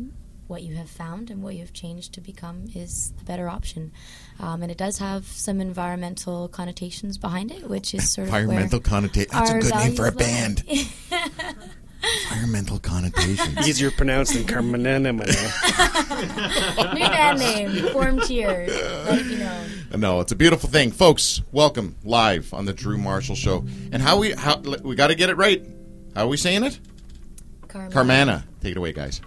what 0.45 0.61
you 0.61 0.75
have 0.75 0.91
found 0.91 1.31
and 1.31 1.41
what 1.41 1.55
you 1.55 1.61
have 1.61 1.73
changed 1.73 2.13
to 2.13 2.21
become 2.21 2.65
is 2.75 3.13
the 3.17 3.23
better 3.25 3.49
option. 3.49 3.91
Um, 4.39 4.61
and 4.61 4.71
it 4.71 4.77
does 4.77 4.99
have 4.99 5.25
some 5.25 5.59
environmental 5.59 6.49
connotations 6.49 7.17
behind 7.17 7.51
it, 7.51 7.67
which 7.67 7.95
is 7.95 8.13
sort 8.13 8.27
of 8.27 8.35
Environmental 8.35 8.77
where 8.77 8.83
connotation. 8.83 9.31
That's 9.33 9.49
a 9.49 9.59
good 9.59 9.73
name 9.73 9.95
for 9.95 10.05
a 10.05 10.11
band. 10.11 10.63
Environmental 12.29 12.79
connotations. 12.79 13.67
Easier 13.67 13.91
pronounced 13.91 14.33
than 14.33 14.43
Carmenena. 14.43 15.11
New 16.93 16.99
band 16.99 17.39
name, 17.39 17.91
formed 17.91 18.23
here. 18.25 18.65
Let 18.67 19.19
it 19.19 19.27
be 19.27 19.37
known. 19.37 19.69
No, 19.99 20.19
it's 20.19 20.31
a 20.31 20.35
beautiful 20.35 20.69
thing, 20.69 20.91
folks. 20.91 21.41
Welcome 21.51 21.95
live 22.03 22.53
on 22.53 22.65
the 22.65 22.73
Drew 22.73 22.97
Marshall 22.97 23.35
Show. 23.35 23.65
And 23.91 24.01
how 24.01 24.17
we 24.17 24.33
how 24.33 24.57
we 24.57 24.95
got 24.95 25.07
to 25.07 25.15
get 25.15 25.29
it 25.29 25.37
right. 25.37 25.65
How 26.15 26.25
are 26.25 26.27
we 26.27 26.37
saying 26.37 26.63
it? 26.63 26.79
Carmen. 27.67 27.91
Carmanah. 27.91 28.43
Take 28.61 28.71
it 28.71 28.77
away, 28.77 28.93
guys. 28.93 29.21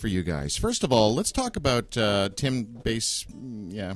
For 0.00 0.08
you 0.08 0.22
guys. 0.22 0.56
First 0.56 0.82
of 0.82 0.92
all, 0.92 1.14
let's 1.14 1.30
talk 1.30 1.56
about 1.56 1.96
uh, 1.96 2.30
Tim 2.34 2.64
Bass. 2.64 3.26
mm, 3.32 3.72
Yeah, 3.72 3.94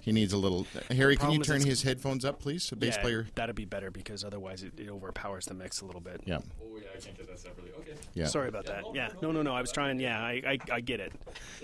he 0.00 0.12
needs 0.12 0.32
a 0.32 0.38
little. 0.38 0.66
Harry, 0.90 1.16
can 1.16 1.32
you 1.32 1.40
turn 1.42 1.64
his 1.64 1.82
headphones 1.82 2.24
up, 2.24 2.40
please? 2.40 2.70
A 2.72 2.76
bass 2.76 2.96
yeah, 2.96 3.02
player. 3.02 3.26
That'd 3.34 3.56
be 3.56 3.64
better 3.64 3.90
because 3.90 4.24
otherwise 4.24 4.62
it, 4.62 4.72
it 4.78 4.88
overpowers 4.88 5.46
the 5.46 5.54
mix 5.54 5.80
a 5.80 5.86
little 5.86 6.00
bit. 6.00 6.20
Yeah, 6.24 6.38
Oh 6.62 6.78
yeah, 6.80 6.88
I 6.96 7.00
can't 7.00 7.16
get 7.16 7.26
that 7.28 7.38
separately. 7.38 7.72
Okay. 7.80 7.92
yeah. 8.14 8.26
Sorry 8.26 8.48
about 8.48 8.66
that. 8.66 8.84
Yeah. 8.94 9.08
No, 9.22 9.32
no, 9.32 9.42
no. 9.42 9.54
I 9.54 9.60
was 9.60 9.72
trying. 9.72 9.98
Yeah, 10.00 10.20
I, 10.20 10.42
I, 10.46 10.58
I 10.72 10.80
get 10.80 11.00
it. 11.00 11.12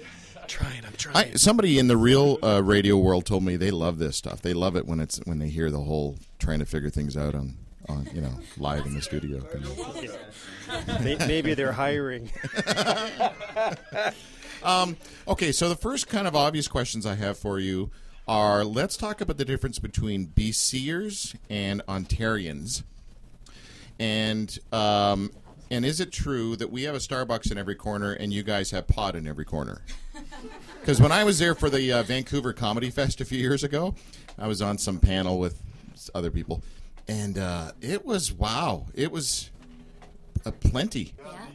trying. 0.49 0.85
I'm 0.85 0.93
I, 0.93 0.97
trying. 0.97 1.37
somebody 1.39 1.79
in 1.79 1.89
the 1.89 1.97
real 1.97 2.39
uh, 2.43 2.63
radio 2.63 2.97
world 2.99 3.25
told 3.27 3.45
me 3.45 3.57
they 3.57 3.71
love 3.71 3.99
this 3.99 4.17
stuff. 4.17 4.43
They 4.43 4.53
love 4.55 4.77
it 4.77 4.87
when 4.87 5.01
it's 5.01 5.21
when 5.25 5.39
they 5.39 5.49
hear 5.49 5.71
the 5.71 5.81
whole 5.81 6.19
trying 6.39 6.59
to 6.59 6.67
figure 6.67 6.91
things 6.91 7.17
out 7.17 7.35
on, 7.35 7.57
on 7.89 8.09
you 8.15 8.21
know 8.21 8.39
live 8.57 8.87
in 8.87 8.95
the 8.95 9.03
studio. 9.03 9.43
Maybe 11.01 11.55
they're 11.55 11.73
hiring. 11.73 12.31
Okay, 15.29 15.53
so 15.53 15.69
the 15.69 15.77
first 15.77 16.09
kind 16.09 16.27
of 16.27 16.35
obvious 16.35 16.69
questions 16.69 17.05
I 17.05 17.15
have 17.17 17.37
for 17.39 17.59
you 17.59 17.91
are: 18.27 18.65
Let's 18.65 18.97
talk 18.97 19.21
about 19.21 19.37
the 19.37 19.45
difference 19.45 19.79
between 19.79 20.29
BCers 20.29 21.37
and 21.51 21.83
Ontarians, 21.87 22.83
and 23.99 24.59
um, 24.73 25.31
and 25.71 25.85
is 25.85 26.01
it 26.01 26.13
true 26.13 26.57
that 26.57 26.71
we 26.71 26.85
have 26.85 26.95
a 26.95 26.99
Starbucks 26.99 27.51
in 27.51 27.59
every 27.59 27.75
corner 27.75 28.13
and 28.13 28.33
you 28.33 28.43
guys 28.43 28.71
have 28.71 28.87
pot 28.87 29.17
in 29.17 29.27
every 29.27 29.45
corner? 29.45 29.83
Because 30.81 31.01
when 31.01 31.13
I 31.13 31.25
was 31.25 31.39
there 31.39 31.55
for 31.55 31.71
the 31.71 31.91
uh, 31.91 32.03
Vancouver 32.03 32.53
Comedy 32.53 32.91
Fest 32.91 33.19
a 33.23 33.25
few 33.25 33.39
years 33.39 33.65
ago, 33.65 33.95
I 34.39 34.47
was 34.47 34.61
on 34.61 34.77
some 34.77 34.99
panel 34.99 35.39
with 35.39 35.63
other 36.15 36.31
people, 36.31 36.63
and 37.09 37.39
uh, 37.39 37.73
it 37.81 38.05
was 38.05 38.33
wow, 38.33 38.87
it 38.95 39.11
was 39.11 39.51
a 40.45 40.53
plenty. 40.53 41.15
Yeah, 41.19 41.47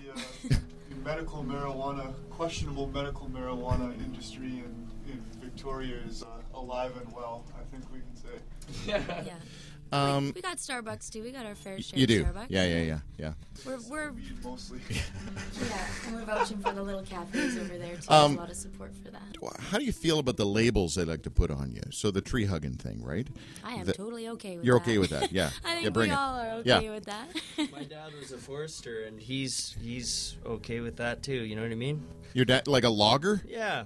the, 0.43 0.55
uh, 0.55 0.59
the 0.89 0.95
medical 1.03 1.43
marijuana, 1.43 2.13
questionable 2.29 2.87
medical 2.87 3.27
marijuana 3.27 3.93
industry 4.03 4.63
in, 4.63 4.87
in 5.07 5.21
Victoria 5.41 5.97
is 6.07 6.23
uh, 6.23 6.27
alive 6.57 6.93
and 6.97 7.11
well. 7.13 7.45
I 7.59 7.63
think 7.71 7.83
we 7.91 7.99
can 7.99 8.15
say. 8.15 9.25
Yeah. 9.25 9.33
Um, 9.91 10.31
we 10.35 10.41
got 10.41 10.57
Starbucks 10.57 11.09
too. 11.09 11.23
We 11.23 11.31
got 11.31 11.45
our 11.45 11.55
fair 11.55 11.81
share 11.81 11.97
you 11.99 12.03
of 12.03 12.07
do, 12.09 12.23
Starbucks. 12.25 12.45
yeah, 12.49 12.65
yeah, 12.65 12.81
yeah, 12.81 12.99
yeah. 13.17 13.33
We're, 13.65 13.79
we're 13.89 14.13
mostly. 14.43 14.79
yeah, 14.89 15.87
and 16.07 16.15
we're 16.15 16.25
vouching 16.25 16.59
for 16.59 16.71
the 16.73 16.83
little 16.83 17.01
cafes 17.03 17.57
over 17.57 17.77
there 17.77 17.95
too. 17.95 18.11
Um, 18.13 18.35
a 18.35 18.39
lot 18.41 18.49
of 18.51 18.55
support 18.55 18.91
for 19.03 19.09
that. 19.11 19.21
How 19.59 19.77
do 19.79 19.85
you 19.85 19.91
feel 19.91 20.19
about 20.19 20.37
the 20.37 20.45
labels 20.45 20.95
they 20.95 21.05
like 21.05 21.23
to 21.23 21.31
put 21.31 21.49
on 21.49 21.71
you? 21.71 21.81
So 21.91 22.11
the 22.11 22.21
tree 22.21 22.45
hugging 22.45 22.75
thing, 22.75 23.03
right? 23.03 23.27
I 23.63 23.73
am 23.73 23.85
the- 23.85 23.93
totally 23.93 24.27
okay 24.29 24.57
with 24.57 24.59
that. 24.61 24.65
You're 24.65 24.77
that. 24.79 24.83
okay 24.83 24.97
with 24.99 25.09
that, 25.09 25.31
yeah. 25.31 25.49
I 25.65 25.71
think 25.73 25.83
yeah, 25.85 25.89
bring 25.89 26.09
we 26.09 26.13
it. 26.13 26.17
all 26.19 26.39
are 26.39 26.49
okay 26.59 26.85
Yeah. 26.85 26.91
with 26.91 27.05
that. 27.05 27.27
My 27.71 27.83
dad 27.83 28.11
was 28.19 28.31
a 28.31 28.37
forester, 28.37 29.03
and 29.05 29.19
he's 29.19 29.75
he's 29.81 30.37
okay 30.45 30.79
with 30.81 30.97
that 30.97 31.23
too. 31.23 31.33
You 31.33 31.55
know 31.55 31.63
what 31.63 31.71
I 31.71 31.75
mean? 31.75 32.03
Your 32.33 32.45
dad, 32.45 32.67
like 32.67 32.83
a 32.83 32.89
logger, 32.89 33.41
Yeah, 33.47 33.85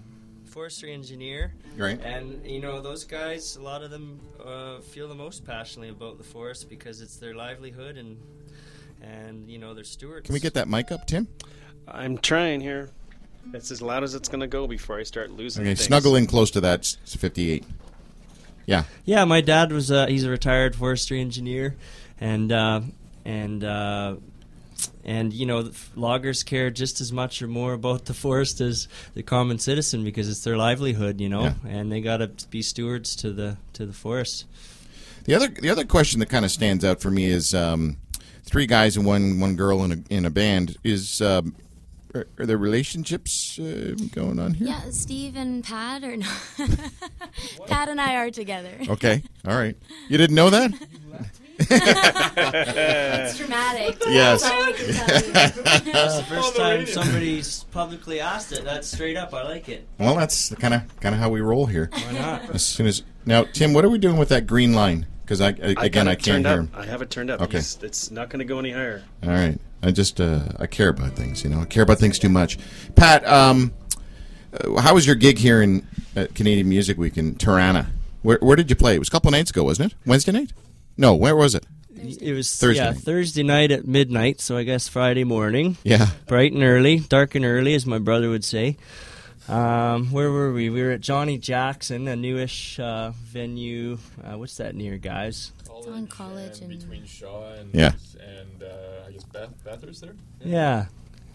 forestry 0.53 0.93
engineer. 0.93 1.51
right? 1.75 1.99
And 2.01 2.45
you 2.45 2.59
know 2.59 2.79
those 2.79 3.03
guys, 3.03 3.55
a 3.55 3.61
lot 3.61 3.81
of 3.83 3.89
them 3.89 4.19
uh, 4.45 4.79
feel 4.79 5.07
the 5.07 5.15
most 5.15 5.43
passionately 5.45 5.89
about 5.89 6.19
the 6.19 6.23
forest 6.23 6.69
because 6.69 7.01
it's 7.01 7.17
their 7.17 7.33
livelihood 7.33 7.97
and 7.97 8.17
and 9.01 9.49
you 9.49 9.57
know 9.57 9.73
they're 9.73 9.83
stewards. 9.83 10.27
Can 10.27 10.33
we 10.33 10.39
get 10.39 10.53
that 10.53 10.69
mic 10.69 10.91
up, 10.91 11.07
Tim? 11.07 11.27
I'm 11.87 12.19
trying 12.19 12.61
here. 12.61 12.91
It's 13.53 13.71
as 13.71 13.81
loud 13.81 14.03
as 14.03 14.13
it's 14.13 14.29
gonna 14.29 14.47
go 14.47 14.67
before 14.67 14.99
I 14.99 15.03
start 15.03 15.31
losing. 15.31 15.63
Okay, 15.63 15.71
things. 15.71 15.81
snuggle 15.81 16.15
in 16.15 16.27
close 16.27 16.51
to 16.51 16.61
that. 16.61 16.79
It's 17.03 17.15
58. 17.15 17.65
Yeah. 18.65 18.83
Yeah, 19.05 19.25
my 19.25 19.41
dad 19.41 19.71
was 19.73 19.91
uh, 19.91 20.05
he's 20.05 20.23
a 20.23 20.29
retired 20.29 20.75
forestry 20.75 21.19
engineer, 21.19 21.75
and 22.21 22.51
uh, 22.51 22.81
and 23.25 23.63
uh, 23.63 24.15
and 25.03 25.33
you 25.33 25.45
know 25.45 25.69
loggers 25.95 26.43
care 26.43 26.69
just 26.69 27.01
as 27.01 27.11
much 27.11 27.41
or 27.41 27.47
more 27.47 27.73
about 27.73 28.05
the 28.05 28.13
forest 28.13 28.61
as 28.61 28.87
the 29.13 29.23
common 29.23 29.59
citizen 29.59 30.03
because 30.03 30.29
it's 30.29 30.43
their 30.43 30.57
livelihood, 30.57 31.19
you 31.21 31.29
know, 31.29 31.43
Yeah. 31.43 31.53
and 31.67 31.91
they 31.91 32.01
got 32.01 32.17
to 32.17 32.29
be 32.49 32.61
stewards 32.61 33.15
to 33.17 33.31
the 33.31 33.57
to 33.73 33.85
the 33.85 33.93
forest. 33.93 34.45
The 35.25 35.35
other 35.35 35.47
the 35.47 35.69
other 35.69 35.85
question 35.85 36.19
that 36.19 36.29
kind 36.29 36.45
of 36.45 36.51
stands 36.51 36.83
out 36.83 37.01
for 37.01 37.09
me 37.11 37.25
is 37.25 37.53
um, 37.53 37.97
three 38.43 38.65
guys 38.65 38.97
and 38.97 39.05
one 39.05 39.39
one 39.39 39.55
girl 39.55 39.83
in 39.83 39.91
a 39.91 39.97
in 40.13 40.25
a 40.25 40.29
band. 40.29 40.77
Is 40.83 41.21
um, 41.21 41.55
are, 42.15 42.27
are 42.37 42.45
there 42.45 42.57
relationships 42.57 43.57
uh, 43.57 43.95
going 44.11 44.37
on 44.39 44.53
here? 44.53 44.67
yeah, 44.67 44.81
Steve 44.91 45.35
and 45.35 45.63
Pat 45.63 46.03
are 46.03 46.17
not. 46.17 46.29
Pat 47.67 47.89
and 47.89 47.99
I 47.99 48.15
are 48.17 48.29
together. 48.31 48.77
Okay. 48.89 49.23
All 49.47 49.55
right. 49.57 49.75
You 50.09 50.17
didn't 50.17 50.35
know 50.35 50.49
that? 50.49 50.71
It's 51.69 53.37
dramatic. 53.37 54.01
Yes. 54.07 54.43
That's 54.43 54.53
all 54.53 54.63
I 54.63 54.71
can 54.73 54.93
tell 54.93 55.15
you. 55.15 55.31
That's 55.93 56.17
the 56.17 56.23
first 56.23 56.55
time 56.55 56.85
somebody's 56.85 57.63
publicly 57.65 58.19
asked 58.19 58.51
it. 58.51 58.63
That's 58.63 58.87
straight 58.87 59.17
up. 59.17 59.33
I 59.33 59.43
like 59.43 59.69
it. 59.69 59.87
Well, 59.97 60.15
that's 60.15 60.53
kind 60.55 60.73
of 60.73 60.99
kind 60.99 61.15
of 61.15 61.21
how 61.21 61.29
we 61.29 61.41
roll 61.41 61.65
here. 61.65 61.89
Why 61.91 62.11
not? 62.11 62.49
As 62.51 62.63
soon 62.65 62.85
as 62.87 63.03
now, 63.25 63.43
Tim, 63.43 63.73
what 63.73 63.85
are 63.85 63.89
we 63.89 63.97
doing 63.97 64.17
with 64.17 64.29
that 64.29 64.45
green 64.45 64.73
line? 64.73 65.05
Because 65.23 65.41
I, 65.41 65.49
I 65.49 65.73
I 65.77 65.85
again 65.85 66.07
I 66.07 66.15
can't 66.15 66.45
hear 66.45 66.57
him. 66.59 66.71
I 66.75 66.85
have 66.85 67.01
it 67.01 67.09
turned 67.09 67.29
up. 67.31 67.41
Okay. 67.41 67.57
It's, 67.59 67.81
it's 67.81 68.11
not 68.11 68.29
going 68.29 68.39
to 68.39 68.45
go 68.45 68.59
any 68.59 68.71
higher. 68.71 69.03
All 69.23 69.29
right. 69.29 69.57
I 69.81 69.91
just 69.91 70.19
uh, 70.21 70.41
I 70.59 70.67
care 70.67 70.89
about 70.89 71.13
things. 71.13 71.43
You 71.43 71.49
know, 71.49 71.61
I 71.61 71.65
care 71.65 71.83
about 71.83 71.97
things 71.99 72.19
too 72.19 72.29
much. 72.29 72.57
Pat, 72.95 73.25
um, 73.27 73.73
uh, 74.53 74.79
how 74.81 74.93
was 74.93 75.05
your 75.07 75.15
gig 75.15 75.37
here 75.37 75.61
in 75.61 75.87
at 76.15 76.35
Canadian 76.35 76.69
Music 76.69 76.97
Week 76.97 77.17
in 77.17 77.35
Toronto? 77.35 77.85
Where, 78.21 78.37
where 78.41 78.55
did 78.55 78.69
you 78.69 78.75
play? 78.75 78.95
It 78.95 78.99
was 78.99 79.07
a 79.07 79.11
couple 79.11 79.31
nights 79.31 79.49
ago, 79.51 79.63
wasn't 79.63 79.91
it? 79.91 79.97
Wednesday 80.05 80.31
night? 80.31 80.53
No, 80.97 81.15
where 81.15 81.35
was 81.35 81.55
it? 81.55 81.65
It 81.95 82.33
was 82.33 82.53
Thursday 82.55 82.83
yeah 82.83 82.89
night. 82.91 82.99
Thursday 82.99 83.43
night 83.43 83.71
at 83.71 83.87
midnight, 83.87 84.41
so 84.41 84.57
I 84.57 84.63
guess 84.63 84.87
Friday 84.89 85.23
morning, 85.23 85.77
Yeah. 85.83 86.07
bright 86.27 86.51
and 86.51 86.61
early, 86.63 86.99
dark 86.99 87.33
and 87.35 87.45
early, 87.45 87.73
as 87.75 87.85
my 87.85 87.97
brother 87.99 88.29
would 88.29 88.43
say. 88.43 88.77
Um, 89.47 90.11
where 90.11 90.31
were 90.31 90.51
we? 90.53 90.69
We 90.69 90.81
were 90.83 90.91
at 90.91 91.01
Johnny 91.01 91.37
Jackson, 91.37 92.07
a 92.07 92.15
newish 92.15 92.79
uh, 92.79 93.11
venue. 93.25 93.97
Uh, 94.23 94.37
what's 94.37 94.57
that 94.57 94.75
near, 94.75 94.97
guys? 94.97 95.51
on 95.91 96.07
College 96.07 96.61
and- 96.61 96.69
between 96.69 97.05
Shaw 97.05 97.51
and 97.55 97.69
Yeah. 97.73 97.91
and 98.21 98.63
uh, 98.63 99.05
I 99.05 99.11
guess 99.11 99.23
Bath- 99.25 99.63
Bathurst 99.65 99.99
there. 100.01 100.15
Yeah, 100.41 100.85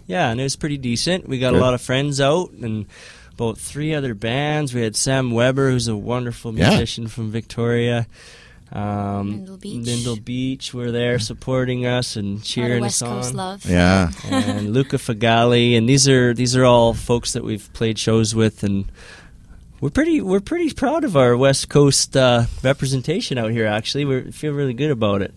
yeah, 0.07 0.31
and 0.31 0.41
it 0.41 0.43
was 0.45 0.57
pretty 0.57 0.79
decent. 0.79 1.29
We 1.29 1.39
got 1.39 1.53
a 1.53 1.59
lot 1.59 1.75
of 1.75 1.83
friends 1.83 2.19
out 2.19 2.53
and 2.53 2.87
about 3.35 3.59
three 3.59 3.95
other 3.95 4.15
bands. 4.15 4.73
We 4.73 4.81
had 4.81 4.97
Sam 4.97 5.33
Weber, 5.33 5.71
who's 5.71 5.87
a 5.87 5.95
wonderful 5.97 6.55
Yeah. 6.55 6.71
musician 6.71 7.09
from 7.09 7.31
Victoria. 7.31 8.07
Um, 8.71 9.31
Lindell 9.31 9.57
Beach. 9.57 9.87
Lindell 9.87 10.17
Beach 10.17 10.75
were 10.75 10.91
there 10.91 11.19
supporting 11.19 11.87
us 11.87 12.17
and 12.17 12.27
A 12.27 12.33
lot 12.33 12.39
of 12.41 12.45
cheering 12.45 12.81
West 12.83 13.03
us 13.03 13.09
Coast 13.09 13.31
on. 13.31 13.37
love. 13.37 13.65
Yeah. 13.67 14.11
and 14.27 14.73
Luca 14.75 14.97
Fogale, 14.99 15.77
and 15.77 15.89
these 15.89 16.07
are 16.09 16.35
these 16.35 16.55
are 16.55 16.65
all 16.65 16.93
folks 16.95 17.33
that 17.33 17.45
we've 17.45 17.73
played 17.73 17.99
shows 17.99 18.35
with, 18.35 18.63
and 18.63 18.85
we're 19.81 19.89
pretty 19.91 20.21
we're 20.21 20.41
pretty 20.41 20.73
proud 20.75 21.05
of 21.05 21.17
our 21.17 21.37
West 21.37 21.69
Coast 21.71 22.17
uh, 22.17 22.45
representation 22.63 23.39
out 23.39 23.53
here. 23.53 23.67
Actually, 23.67 24.05
we 24.05 24.33
feel 24.33 24.53
really 24.53 24.75
good 24.75 24.91
about 24.91 25.23
it. 25.23 25.33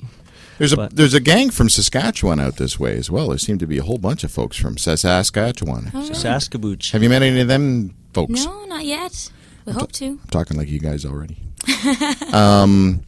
There's 0.58 0.74
a 0.74 0.76
But- 0.76 0.96
there's 0.96 1.14
a 1.14 1.20
gang 1.22 1.50
from 1.52 1.70
Saskatchewan 1.70 2.40
out 2.40 2.58
this 2.58 2.78
way 2.80 2.98
as 2.98 3.10
well. 3.10 3.30
There 3.30 3.38
seem 3.38 3.58
to 3.60 3.66
be 3.66 3.78
a 3.78 3.84
whole 3.84 3.98
bunch 3.98 4.24
of 4.26 4.32
folks 4.32 4.58
from 4.58 4.78
Saskatchewan. 4.78 5.90
Oh, 5.94 6.02
really? 6.02 6.14
Saskabooch. 6.14 6.92
Have 6.92 7.02
you 7.02 7.10
met 7.10 7.22
any 7.24 7.40
of 7.40 7.48
them 7.48 7.96
folks? 8.14 8.46
No, 8.46 8.66
not 8.66 8.86
yet. 8.86 9.32
We 9.66 9.74
hope 9.74 9.92
to. 9.94 10.06
I'm 10.06 10.20
talking 10.30 10.58
like 10.58 10.68
you 10.70 10.80
guys 10.80 11.06
already. 11.06 11.38
um, 12.34 13.02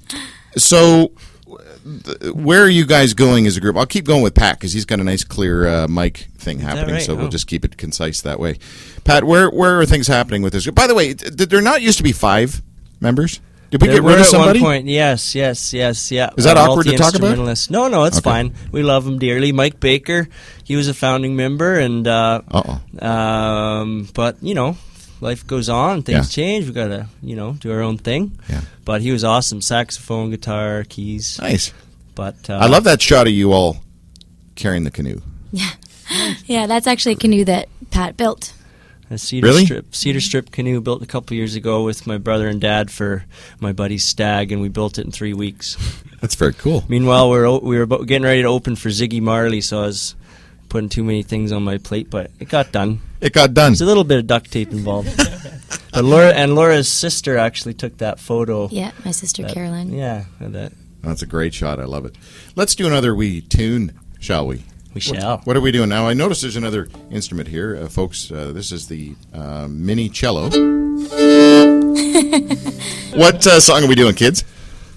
so, 0.57 1.11
where 2.33 2.63
are 2.63 2.69
you 2.69 2.85
guys 2.85 3.13
going 3.13 3.45
as 3.47 3.57
a 3.57 3.61
group? 3.61 3.75
I'll 3.75 3.85
keep 3.85 4.05
going 4.05 4.21
with 4.21 4.35
Pat 4.35 4.57
because 4.59 4.73
he's 4.73 4.85
got 4.85 4.99
a 4.99 5.03
nice, 5.03 5.23
clear 5.23 5.67
uh, 5.67 5.87
mic 5.87 6.27
thing 6.37 6.59
happening. 6.59 6.95
right? 6.95 7.03
So 7.03 7.15
we'll 7.15 7.25
Oh. 7.27 7.29
just 7.29 7.47
keep 7.47 7.65
it 7.65 7.77
concise 7.77 8.21
that 8.21 8.39
way. 8.39 8.57
Pat, 9.03 9.23
where 9.23 9.49
where 9.49 9.79
are 9.79 9.85
things 9.85 10.07
happening 10.07 10.41
with 10.41 10.53
this? 10.53 10.63
group? 10.63 10.75
By 10.75 10.87
the 10.87 10.95
way, 10.95 11.13
did 11.13 11.49
there 11.49 11.61
not 11.61 11.81
used 11.81 11.97
to 11.97 12.03
be 12.03 12.11
five 12.11 12.61
members? 12.99 13.39
Did 13.71 13.81
we 13.81 13.87
There 13.87 13.97
get 13.97 14.03
rid 14.03 14.13
of 14.15 14.19
at 14.21 14.25
somebody? 14.27 14.61
one 14.61 14.69
point. 14.69 14.85
Yes, 14.87 15.33
yes, 15.33 15.73
yes, 15.73 16.11
yeah. 16.11 16.29
Is 16.37 16.43
that 16.43 16.57
A 16.57 16.59
awkward 16.59 16.85
to 16.85 16.95
talk 16.95 17.15
about? 17.15 17.35
No, 17.71 17.87
no, 17.87 18.03
it's 18.03 18.17
Okay. 18.19 18.23
fine. 18.29 18.53
We 18.71 18.83
love 18.83 19.07
him 19.07 19.17
dearly. 19.17 19.51
Mike 19.51 19.79
Baker, 19.79 20.27
he 20.63 20.75
was 20.75 20.87
a 20.87 20.93
founding 20.93 21.35
member, 21.35 21.79
and 21.79 22.07
uh, 22.07 22.41
Uh 22.51 22.77
um, 23.03 24.07
but 24.13 24.37
you 24.43 24.53
know, 24.53 24.77
life 25.23 25.47
goes 25.47 25.69
on. 25.69 26.03
Things 26.03 26.27
Yeah. 26.37 26.43
change. 26.43 26.65
We 26.67 26.73
gotta, 26.73 27.07
you 27.21 27.35
know, 27.35 27.53
do 27.53 27.71
our 27.71 27.81
own 27.81 27.97
thing. 27.97 28.37
Yeah. 28.49 28.61
But 28.85 29.01
he 29.01 29.11
was 29.11 29.23
awesome. 29.23 29.61
Saxophone, 29.61 30.29
guitar, 30.29 30.83
keys. 30.87 31.39
Nice. 31.41 31.73
But 32.15 32.49
uh, 32.49 32.57
I 32.61 32.67
love 32.67 32.83
that 32.83 33.01
shot 33.01 33.25
of 33.27 33.33
you 33.33 33.53
all 33.53 33.77
carrying 34.55 34.83
the 34.83 34.91
canoe. 34.91 35.21
Yeah, 35.51 35.69
yeah, 36.45 36.67
that's 36.67 36.85
actually 36.87 37.13
a 37.13 37.17
canoe 37.17 37.45
that 37.45 37.69
Pat 37.91 38.17
built. 38.17 38.53
a 39.09 39.17
cedar 39.17 39.47
Really? 39.47 39.65
strip 39.65 39.95
cedar 39.95 40.19
strip 40.21 40.51
canoe 40.51 40.81
built 40.81 41.01
a 41.03 41.05
couple 41.07 41.35
years 41.37 41.55
ago 41.55 41.83
with 41.83 42.05
my 42.07 42.17
brother 42.17 42.47
and 42.47 42.59
dad 42.61 42.89
for 42.91 43.25
my 43.59 43.71
buddy's 43.71 44.03
stag, 44.03 44.51
and 44.51 44.61
we 44.61 44.69
built 44.69 44.97
it 44.99 45.05
in 45.05 45.11
three 45.11 45.33
weeks. 45.33 45.77
That's 46.21 46.35
very 46.35 46.53
cool. 46.53 46.83
Meanwhile, 46.87 47.29
we're 47.29 47.59
we 47.59 47.77
were 47.79 47.85
getting 48.05 48.23
ready 48.23 48.41
to 48.43 48.47
open 48.47 48.75
for 48.75 48.89
Ziggy 48.89 49.21
Marley, 49.21 49.61
so 49.61 49.79
I 49.83 49.85
was 49.87 50.15
putting 50.73 50.89
too 50.89 51.03
many 51.03 51.21
things 51.21 51.51
on 51.51 51.61
my 51.61 51.77
plate, 51.77 52.09
but 52.09 52.31
it 52.39 52.49
got 52.49 52.71
done. 52.71 52.99
It 53.21 53.31
got 53.31 53.53
done. 53.53 53.73
There's 53.73 53.81
a 53.81 53.85
little 53.85 54.03
bit 54.03 54.17
of 54.17 54.25
duct 54.25 54.51
tape 54.51 54.71
involved. 54.71 55.15
but 55.93 56.03
Laura 56.03 56.33
and 56.33 56.55
Laura's 56.55 56.89
sister 56.89 57.37
actually 57.37 57.75
took 57.75 57.99
that 57.99 58.19
photo. 58.19 58.67
Yeah, 58.69 58.91
my 59.05 59.11
sister 59.11 59.43
That- 59.43 59.53
Caroline. 59.53 59.93
Yeah, 59.93 60.25
that 60.39 60.73
That's 61.03 61.21
a 61.21 61.27
great 61.27 61.53
shot. 61.53 61.79
I 61.79 61.83
love 61.85 62.05
it. 62.05 62.15
Let's 62.55 62.73
do 62.73 62.87
another 62.87 63.13
wee 63.13 63.41
tune, 63.41 63.93
shall 64.19 64.47
we? 64.47 64.63
we 64.95 65.01
shall. 65.01 65.41
What 65.43 65.55
are 65.55 65.61
we 65.61 65.71
doing 65.71 65.89
now? 65.89 66.07
I 66.07 66.15
notice 66.15 66.41
there's 66.41 66.55
another 66.55 66.87
instrument 67.11 67.49
here, 67.49 67.77
uh, 67.77 67.87
folks. 67.87 68.31
Uh, 68.31 68.51
this 68.51 68.71
is 68.71 68.87
the 68.87 69.13
uh, 69.31 69.67
mini 69.69 70.09
cello. 70.09 70.45
what 73.15 73.45
uh, 73.45 73.59
song 73.59 73.83
are 73.83 73.87
we 73.87 73.93
doing, 73.93 74.15
kids? 74.15 74.43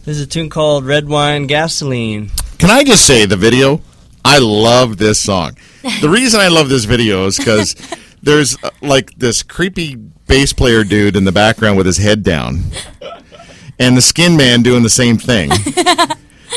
This 0.07 0.17
is 0.17 0.23
a 0.23 0.27
tune 0.27 0.49
called 0.49 0.87
Red 0.87 1.07
Wine 1.07 1.47
Gasoline. 1.47 2.31
Can 2.57 2.71
I 2.71 2.83
just 2.83 3.05
say 3.07 3.27
the 3.27 3.37
video? 3.37 3.83
I 4.25 4.39
love 4.39 4.97
this 4.97 5.21
song. 5.21 5.57
The 6.01 6.09
reason 6.09 6.41
I 6.41 6.49
love 6.49 6.69
this 6.69 6.85
video 6.85 7.27
is 7.27 7.39
because 7.39 7.75
there's 8.23 8.63
uh, 8.63 8.71
like 8.83 9.13
this 9.17 9.43
creepy 9.43 9.97
bass 9.97 10.53
player 10.53 10.85
dude 10.85 11.17
in 11.17 11.25
the 11.25 11.33
background 11.33 11.77
with 11.77 11.87
his 11.87 11.99
head 11.99 12.23
down, 12.23 12.63
and 13.79 13.97
the 13.97 14.03
Skin 14.03 14.37
Man 14.37 14.63
doing 14.63 14.83
the 14.83 14.91
same 14.91 15.17
thing. 15.19 15.51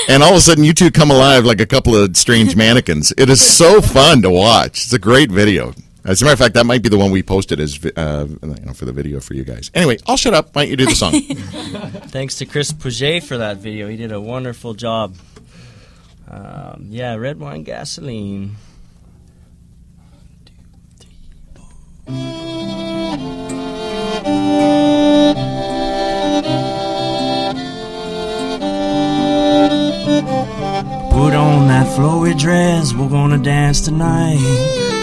And 0.08 0.24
all 0.24 0.32
of 0.32 0.38
a 0.38 0.42
sudden, 0.42 0.63
you 0.63 0.74
two 0.74 0.89
come 0.89 1.12
alive 1.12 1.46
like 1.46 1.62
a 1.62 1.65
couple 1.65 1.96
of 1.96 2.15
strange 2.18 2.56
mannequins. 2.56 3.13
It 3.18 3.30
is 3.30 3.42
so 3.42 3.80
fun 3.80 4.22
to 4.24 4.30
watch. 4.30 4.84
It's 4.84 4.94
a 4.94 5.00
great 5.00 5.30
video. 5.30 5.74
As 6.04 6.22
a 6.22 6.26
matter 6.26 6.34
of 6.34 6.39
fact, 6.39 6.56
that 6.56 6.65
might 6.65 6.82
be 6.82 6.89
the 6.89 6.98
one 6.98 7.12
we 7.12 7.22
posted 7.22 7.60
as 7.60 7.80
uh, 7.96 8.26
you 8.28 8.65
know, 8.65 8.74
for 8.74 8.86
the 8.86 8.92
video 8.94 9.20
for 9.20 9.36
you 9.36 9.44
guys. 9.44 9.70
Anyway, 9.76 9.98
I'll 10.08 10.18
shut 10.18 10.34
up. 10.34 10.56
Why 10.56 10.63
don't 10.63 10.72
you 10.72 10.78
do 10.78 10.86
the 10.86 10.96
song? 10.96 11.12
Thanks 12.10 12.36
to 12.36 12.46
Chris 12.46 12.72
Puget 12.72 13.24
for 13.24 13.38
that 13.38 13.58
video. 13.58 13.88
He 13.88 13.98
did 13.98 14.12
a 14.12 14.20
wonderful 14.20 14.74
job. 14.74 15.15
Um, 16.28 16.88
yeah, 16.89 17.15
Red 17.15 17.39
Wine 17.39 17.63
Gasoline. 17.63 18.56
Put 31.12 31.34
on 31.36 31.67
that 31.67 31.86
flowy 31.95 32.38
dress, 32.38 32.93
we're 32.93 33.10
gonna 33.10 33.38
dance 33.38 33.82
tonight. 33.82 34.39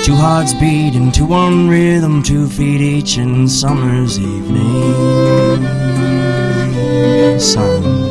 Two 0.05 0.15
hearts 0.15 0.53
beating 0.55 1.13
to 1.13 1.25
one 1.25 1.69
rhythm, 1.69 2.23
two 2.23 2.49
feet 2.49 2.81
each 2.81 3.19
in 3.19 3.49
summer's 3.49 4.19
evening. 4.19 5.67
Sun. 7.39 8.06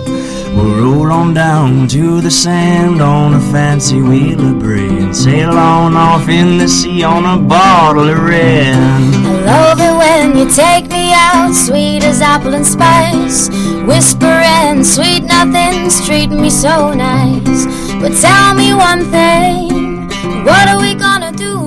We'll 0.55 0.75
roll 0.81 1.11
on 1.11 1.33
down 1.33 1.87
to 1.89 2.21
the 2.21 2.31
sand 2.31 3.01
on 3.01 3.33
a 3.33 3.39
fancy 3.51 4.01
wheel 4.01 4.39
of 4.39 4.59
bread 4.59 4.89
and 4.89 5.15
sail 5.15 5.51
on 5.51 5.95
off 5.95 6.29
in 6.29 6.57
the 6.57 6.67
sea 6.67 7.03
on 7.03 7.25
a 7.25 7.37
bottle 7.41 8.07
of 8.09 8.19
red. 8.19 8.75
I 8.75 9.41
love 9.45 9.79
it 9.79 9.95
when 10.01 10.37
you 10.37 10.49
take 10.49 10.87
me 10.89 11.11
out, 11.13 11.53
sweet 11.53 12.03
as 12.03 12.21
apple 12.21 12.53
and 12.55 12.65
spice. 12.65 13.49
Whispering 13.85 14.83
sweet 14.83 15.23
nothings, 15.25 16.05
treat 16.05 16.29
me 16.29 16.49
so 16.49 16.93
nice. 16.93 17.65
But 18.01 18.13
tell 18.19 18.55
me 18.55 18.73
one 18.73 19.03
thing, 19.11 20.07
what 20.45 20.69
are 20.69 20.79
we 20.79 20.95
gonna 20.95 21.33
do 21.33 21.59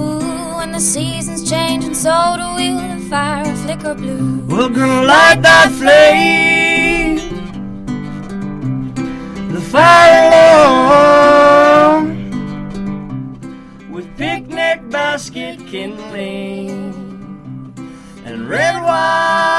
when 0.56 0.72
the 0.72 0.80
seasons 0.80 1.48
change 1.48 1.84
and 1.84 1.96
so 1.96 2.36
do 2.38 2.54
we? 2.56 2.74
Will 2.74 2.88
the 2.96 3.00
fire 3.08 3.54
flicker 3.56 3.94
blue? 3.94 4.40
We're 4.48 4.70
gonna 4.70 5.02
light 5.02 5.42
that 5.42 5.70
flame, 5.78 6.57
the 9.72 10.38
with 13.90 14.16
picnic 14.16 14.88
basket 14.90 15.58
kindling 15.66 16.70
and 18.24 18.48
red 18.48 18.82
wine 18.82 19.57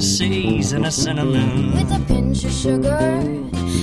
the 0.00 0.06
season 0.06 0.86
of 0.86 0.94
cinnamon. 0.94 1.72
With 1.74 1.92
a 1.92 2.00
pinch 2.06 2.44
of 2.44 2.52
sugar 2.52 2.88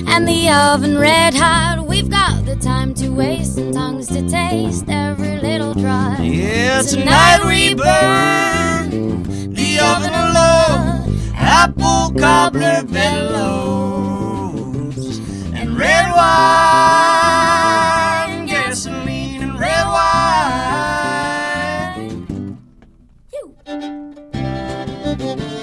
and 0.08 0.28
the 0.28 0.50
oven 0.50 0.98
red 0.98 1.36
hot, 1.36 1.86
we've 1.86 2.10
got 2.10 2.44
the 2.44 2.56
time 2.56 2.96
to 2.96 3.10
waste 3.10 3.60
and 3.60 3.72
tongues 3.72 4.08
to 4.08 4.28
taste 4.28 4.86
every 4.88 5.38
little 5.38 5.76
drop. 5.76 6.18
Yeah, 6.20 6.82
tonight 6.82 7.46
we 7.46 7.76
burn 7.76 9.22
the 9.54 9.80
oven 9.80 10.12
of 10.12 10.34
love, 10.34 11.08
apple 11.36 12.12
cobbler 12.20 12.82
bellows, 12.92 14.00
and 15.54 15.78
red 15.78 16.12
wine, 16.16 16.88
gasoline, 18.48 19.44
and 19.44 19.60
red 19.60 19.86
wine. 19.86 20.18
take 25.18 25.57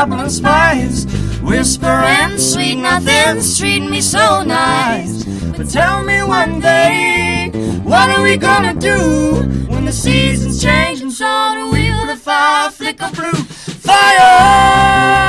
upland 0.00 0.32
spice. 0.32 1.04
Whispering 1.42 2.38
sweet 2.38 2.76
nothings, 2.76 3.58
treating 3.58 3.90
me 3.90 4.00
so 4.00 4.42
nice. 4.42 5.24
But 5.56 5.68
tell 5.68 6.02
me 6.04 6.22
one 6.22 6.60
thing, 6.62 7.52
what 7.84 8.08
are 8.08 8.22
we 8.22 8.36
gonna 8.36 8.74
do 8.74 9.34
when 9.68 9.84
the 9.84 9.92
seasons 9.92 10.62
change 10.62 11.02
and 11.02 11.12
so 11.12 11.52
do 11.54 11.70
we? 11.70 11.90
of 11.90 12.08
the 12.08 12.16
fire 12.16 12.70
flicker 12.70 13.10
blue? 13.14 13.44
Fire! 13.86 15.19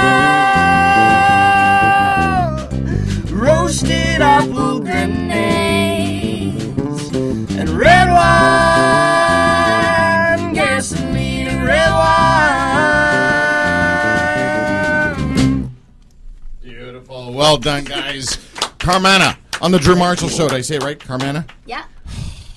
Well 17.42 17.58
done, 17.58 17.86
guys. 17.86 18.38
Carmanah 18.78 19.36
on 19.64 19.72
the 19.72 19.80
Drew 19.80 19.96
Marshall 19.96 20.30
Show. 20.30 20.48
Did 20.48 20.58
I 20.58 20.62
say 20.62 20.76
it 20.76 20.84
right? 20.84 21.00
Carmanah? 21.00 21.50
Yeah. 21.66 21.86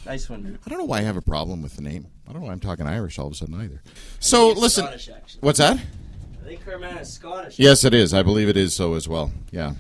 Nice 0.05 0.29
one, 0.29 0.43
Drew. 0.43 0.59
I 0.67 0.69
don't 0.69 0.79
know 0.79 0.85
why 0.85 0.99
I 0.99 1.01
have 1.01 1.17
a 1.17 1.23
problem 1.23 1.63
with 1.63 1.77
the 1.77 1.81
name. 1.81 2.07
I 2.29 2.33
don't 2.35 2.43
know 2.43 2.49
why 2.49 2.53
I'm 2.53 2.61
talking 2.61 2.87
Irish 2.87 3.19
all 3.19 3.27
of 3.27 3.33
a 3.33 3.35
sudden 3.35 3.55
either. 3.55 3.81
So, 4.21 4.51
It's 4.51 4.61
listen. 4.61 4.85
Scottish, 4.85 5.09
actually. 5.09 5.41
What's 5.41 5.59
that? 5.59 5.79
I 5.79 6.45
think 6.47 6.67
Carmanah 6.67 7.01
is 7.01 7.11
Scottish. 7.15 7.59
Yes, 7.59 7.83
it 7.85 7.95
is. 7.95 8.13
I 8.13 8.23
believe 8.23 8.51
it 8.51 8.59
is 8.59 8.77
so 8.77 8.93
as 8.93 9.09
well. 9.09 9.33
Yeah. 9.51 9.73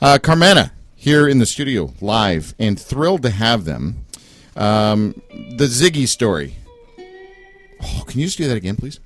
Uh, 0.00 0.18
Carmanah 0.22 0.70
here 0.94 1.26
in 1.26 1.38
the 1.40 1.46
studio 1.46 1.92
live 2.00 2.54
and 2.56 2.78
thrilled 2.78 3.22
to 3.22 3.30
have 3.30 3.64
them. 3.64 4.06
Um, 4.54 5.20
the 5.56 5.64
Ziggy 5.66 6.06
story. 6.06 6.54
Oh, 7.82 8.04
can 8.06 8.20
you 8.20 8.26
just 8.26 8.38
do 8.38 8.46
that 8.46 8.56
again, 8.56 8.76
please? 8.76 9.00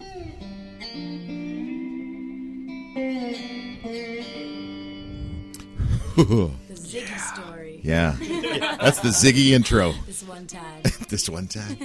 The 6.69 6.75
Ziggy 6.75 7.19
story. 7.35 7.81
Yeah. 7.85 8.17
That's 8.81 9.01
the 9.01 9.09
Ziggy 9.11 9.51
intro. 9.51 9.93
This 10.07 10.23
one 10.25 10.47
time. 10.47 10.83
this 11.09 11.29
one 11.29 11.47
time 11.47 11.77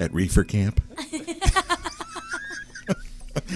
at 0.00 0.12
Reefer 0.14 0.44
Camp. 0.44 0.80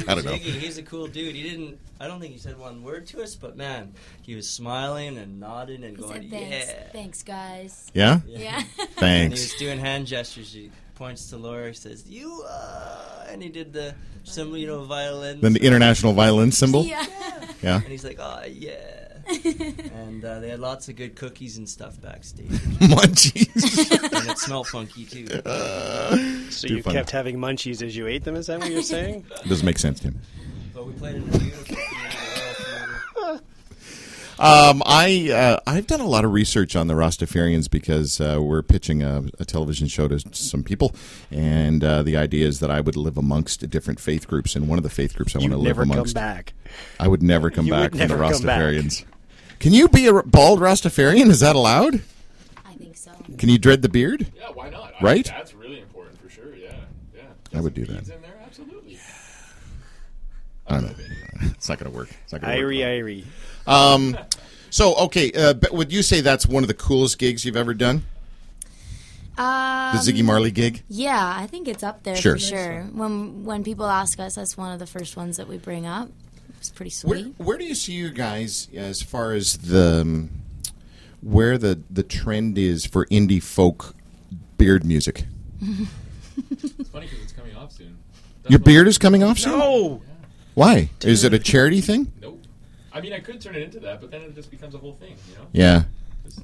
I 0.09 0.15
don't 0.15 0.25
know. 0.25 0.33
Jiggy, 0.33 0.51
he's 0.53 0.79
a 0.79 0.83
cool 0.83 1.07
dude. 1.07 1.35
He 1.35 1.43
didn't. 1.43 1.79
I 2.01 2.07
don't 2.07 2.21
think 2.21 2.33
he 2.33 2.39
said 2.39 2.59
one 2.59 2.83
word 2.83 3.07
to 3.09 3.23
us, 3.23 3.35
but 3.35 3.57
man, 3.57 3.93
he 4.23 4.35
was 4.35 4.49
smiling 4.49 5.19
and 5.19 5.39
nodding 5.41 5.85
and 5.85 5.97
He 5.97 6.03
going, 6.03 6.23
said 6.23 6.31
thanks. 6.31 6.67
"Yeah." 6.69 6.89
Thanks, 6.93 7.23
guys. 7.23 7.91
Yeah? 7.95 8.21
Yeah. 8.27 8.57
And 8.57 8.67
he 8.79 8.85
Thanks. 8.95 9.41
was 9.43 9.55
doing 9.55 9.79
hand 9.79 10.07
gestures. 10.07 10.53
He 10.53 10.71
points 10.95 11.29
to 11.31 11.37
Laura. 11.37 11.69
He 11.69 11.75
says, 11.75 12.07
"You," 12.09 12.45
uh, 12.49 13.27
and 13.29 13.43
he 13.43 13.49
did 13.49 13.73
the 13.73 13.95
symbol, 14.25 14.57
you 14.57 14.67
know, 14.67 14.85
violin. 14.85 15.41
Then 15.41 15.53
the 15.55 15.63
international 15.65 16.13
violin 16.13 16.53
symbol. 16.53 16.85
yeah. 16.85 17.05
Yeah. 17.63 17.77
And 17.77 17.87
he's 17.87 18.05
like, 18.05 18.19
"Oh 18.21 18.45
yeah." 18.49 19.06
and 19.95 20.25
uh, 20.25 20.41
they 20.41 20.49
had 20.51 20.61
lots 20.61 20.89
of 20.89 20.97
good 20.97 21.17
cookies 21.17 21.57
and 21.59 21.69
stuff 21.69 22.01
backstage, 22.01 22.49
Munchies. 22.51 23.91
and 24.21 24.31
it 24.31 24.39
smelled 24.39 24.69
funky 24.69 25.05
too. 25.05 25.27
So 26.51 26.69
you 26.69 26.81
funny. 26.83 26.97
kept 26.97 27.11
having 27.11 27.37
munchies 27.39 27.83
as 27.83 27.97
you 27.97 28.07
ate 28.07 28.25
them. 28.25 28.37
Is 28.37 28.47
that 28.47 28.61
what 28.61 28.71
you're 28.71 28.81
saying? 28.83 29.27
It 29.45 29.49
Doesn't 29.49 29.67
make 29.67 29.79
sense 29.79 29.99
to 30.01 30.09
him. 30.09 30.21
But 30.73 30.87
we 30.87 30.93
played 30.95 31.17
in 31.17 31.23
a 31.23 31.39
beautiful. 31.39 31.77
Um, 34.39 34.83
I 34.85 35.31
uh, 35.33 35.61
I've 35.67 35.87
done 35.87 36.01
a 36.01 36.07
lot 36.07 36.25
of 36.27 36.33
research 36.33 36.77
on 36.77 36.89
the 36.89 36.95
Rastafarians 36.95 37.71
because 37.71 38.21
uh, 38.21 38.39
we're 38.43 38.63
pitching 38.63 39.03
a, 39.03 39.25
a 39.39 39.47
television 39.47 39.89
show 39.89 40.09
to 40.09 40.19
some 40.33 40.63
people, 40.63 40.95
and 41.31 41.83
uh, 41.83 42.03
the 42.03 42.19
idea 42.19 42.47
is 42.47 42.61
that 42.61 42.71
I 42.71 42.83
would 42.83 42.97
live 42.97 43.17
amongst 43.17 43.69
different 43.71 43.99
faith 43.99 44.29
groups, 44.29 44.55
and 44.55 44.69
one 44.69 44.77
of 44.79 44.83
the 44.83 44.91
faith 44.91 45.17
groups 45.17 45.35
I 45.35 45.39
want 45.39 45.53
to 45.53 45.57
live 45.57 45.65
never 45.69 45.83
come 45.85 45.91
amongst, 45.93 46.15
back. 46.15 46.53
I 47.01 47.09
would 47.09 47.23
never 47.23 47.49
come 47.51 47.65
You 47.65 47.73
back 47.73 47.81
would 47.81 47.91
from 47.93 47.99
the 47.99 48.07
never 48.09 48.31
come 48.31 48.43
back. 48.43 48.61
Rastafarians. 48.61 49.05
Can 49.59 49.73
you 49.73 49.89
be 49.89 50.07
a 50.07 50.23
bald 50.23 50.61
Rastafarian? 50.61 51.29
Is 51.31 51.41
that 51.41 51.57
allowed? 51.57 52.03
I 52.65 52.75
think 52.75 52.97
so. 52.97 53.11
Can 53.39 53.49
you 53.49 53.59
dread 53.59 53.83
the 53.83 53.89
beard? 53.89 54.27
Yeah, 54.37 54.51
why 54.53 54.71
not? 54.71 54.93
Right? 55.01 55.25
think 55.27 55.37
that's 55.37 55.55
really 55.55 55.81
important 55.81 56.21
for 56.21 56.29
sure. 56.29 56.55
Yeah, 56.57 56.75
yeah. 57.15 57.23
I 57.55 57.61
would 57.61 57.75
do 57.75 57.87
Beads 57.87 58.09
that. 58.09 58.17
in 58.17 58.23
there, 58.23 58.37
absolutely. 58.45 58.99
I 60.67 60.75
don't 60.81 60.85
know. 60.85 60.95
It's 61.43 61.69
not 61.69 61.79
going 61.79 61.91
to 61.93 61.97
work. 61.97 62.09
It's 62.25 62.33
not 62.33 62.41
going 62.43 62.57
to 62.57 62.65
work. 62.65 62.73
Irie, 62.75 63.25
irie. 63.67 63.71
Um, 63.71 64.17
so 64.71 64.95
okay, 64.97 65.31
uh, 65.33 65.55
but 65.55 65.73
would 65.73 65.93
you 65.93 66.03
say 66.03 66.21
that's 66.21 66.47
one 66.47 66.63
of 66.65 66.69
the 66.69 66.75
coolest 66.75 67.19
gigs 67.19 67.45
you've 67.45 67.57
ever 67.57 67.75
done? 67.75 68.03
Um, 69.39 69.95
The 69.95 70.01
Ziggy 70.03 70.25
Marley 70.25 70.51
gig? 70.51 70.83
Yeah, 70.89 71.35
I 71.37 71.47
think 71.47 71.69
it's 71.69 71.83
up 71.83 72.03
there 72.05 72.17
Sure. 72.17 72.35
for 72.35 72.39
sure. 72.39 72.83
When 72.93 73.45
when 73.45 73.65
people 73.65 73.85
ask 73.87 74.19
us, 74.19 74.35
that's 74.37 74.57
one 74.57 74.73
of 74.73 74.79
the 74.79 74.87
first 74.87 75.17
ones 75.17 75.37
that 75.37 75.47
we 75.47 75.59
bring 75.59 75.85
up. 75.87 76.09
It's 76.69 76.77
pretty 76.77 77.07
Where, 77.07 77.19
sweet. 77.21 77.35
where 77.39 77.59
do 77.59 77.65
you 77.65 77.77
see 77.77 77.93
you 77.93 78.11
guys 78.11 78.67
as 78.75 79.01
far 79.01 79.35
as 79.35 79.57
the 79.59 80.01
um, 80.03 80.31
where 81.23 81.57
the 81.59 81.81
the 81.89 82.03
trend 82.03 82.59
is 82.59 82.85
for 82.87 83.07
indie 83.07 83.41
folk 83.43 83.95
beard 84.59 84.85
music? 84.85 85.27
It's 85.63 86.89
funny 86.91 87.07
because 87.07 87.23
it's 87.23 87.33
coming 87.33 87.55
off 87.57 87.71
soon. 87.73 87.97
That's 88.43 88.51
Your 88.51 88.59
what- 88.59 88.65
beard 88.67 88.89
is 88.89 88.99
coming 88.99 89.23
off 89.23 89.39
soon. 89.39 89.53
Oh, 89.55 90.03
Why? 90.55 90.91
Is 91.03 91.23
it 91.23 91.33
a 91.33 91.39
charity 91.39 91.81
thing? 91.81 92.11
Nope. 92.21 92.43
I 92.93 93.01
mean, 93.01 93.13
I 93.13 93.21
could 93.21 93.41
turn 93.41 93.55
it 93.55 93.63
into 93.63 93.79
that, 93.81 94.01
but 94.01 94.11
then 94.11 94.23
it 94.23 94.35
just 94.35 94.51
becomes 94.51 94.75
a 94.75 94.79
whole 94.79 94.95
thing, 94.95 95.15
you 95.31 95.37
know? 95.37 95.47
Yeah. 95.53 95.85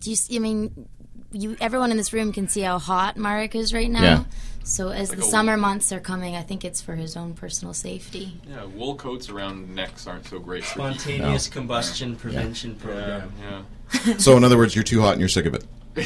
Do 0.00 0.10
you? 0.10 0.16
I 0.36 0.38
mean, 0.38 0.88
you. 1.32 1.56
Everyone 1.60 1.90
in 1.90 1.96
this 1.96 2.12
room 2.12 2.32
can 2.32 2.48
see 2.48 2.60
how 2.62 2.78
hot 2.78 3.16
Marek 3.16 3.54
is 3.54 3.72
right 3.72 3.90
now. 3.90 4.02
Yeah. 4.02 4.24
So 4.64 4.90
as 4.90 5.08
Like 5.10 5.18
the 5.18 5.24
a- 5.24 5.28
summer 5.28 5.56
months 5.56 5.90
are 5.92 5.98
coming, 6.00 6.36
I 6.36 6.42
think 6.42 6.64
it's 6.64 6.80
for 6.80 6.94
his 6.94 7.16
own 7.16 7.34
personal 7.34 7.74
safety. 7.74 8.40
Yeah, 8.48 8.64
wool 8.66 8.94
coats 8.94 9.28
around 9.28 9.74
necks 9.74 10.06
aren't 10.06 10.26
so 10.26 10.38
great. 10.38 10.62
For 10.64 10.74
Spontaneous 10.74 11.48
combustion 11.48 12.14
prevention 12.16 12.76
yeah, 12.78 12.84
program. 12.84 13.32
yeah. 13.42 14.16
So 14.18 14.36
in 14.36 14.44
other 14.44 14.56
words, 14.56 14.74
you're 14.76 14.84
too 14.84 15.00
hot 15.00 15.12
and 15.12 15.20
you're 15.20 15.28
sick 15.28 15.46
of 15.46 15.54
it. 15.54 15.64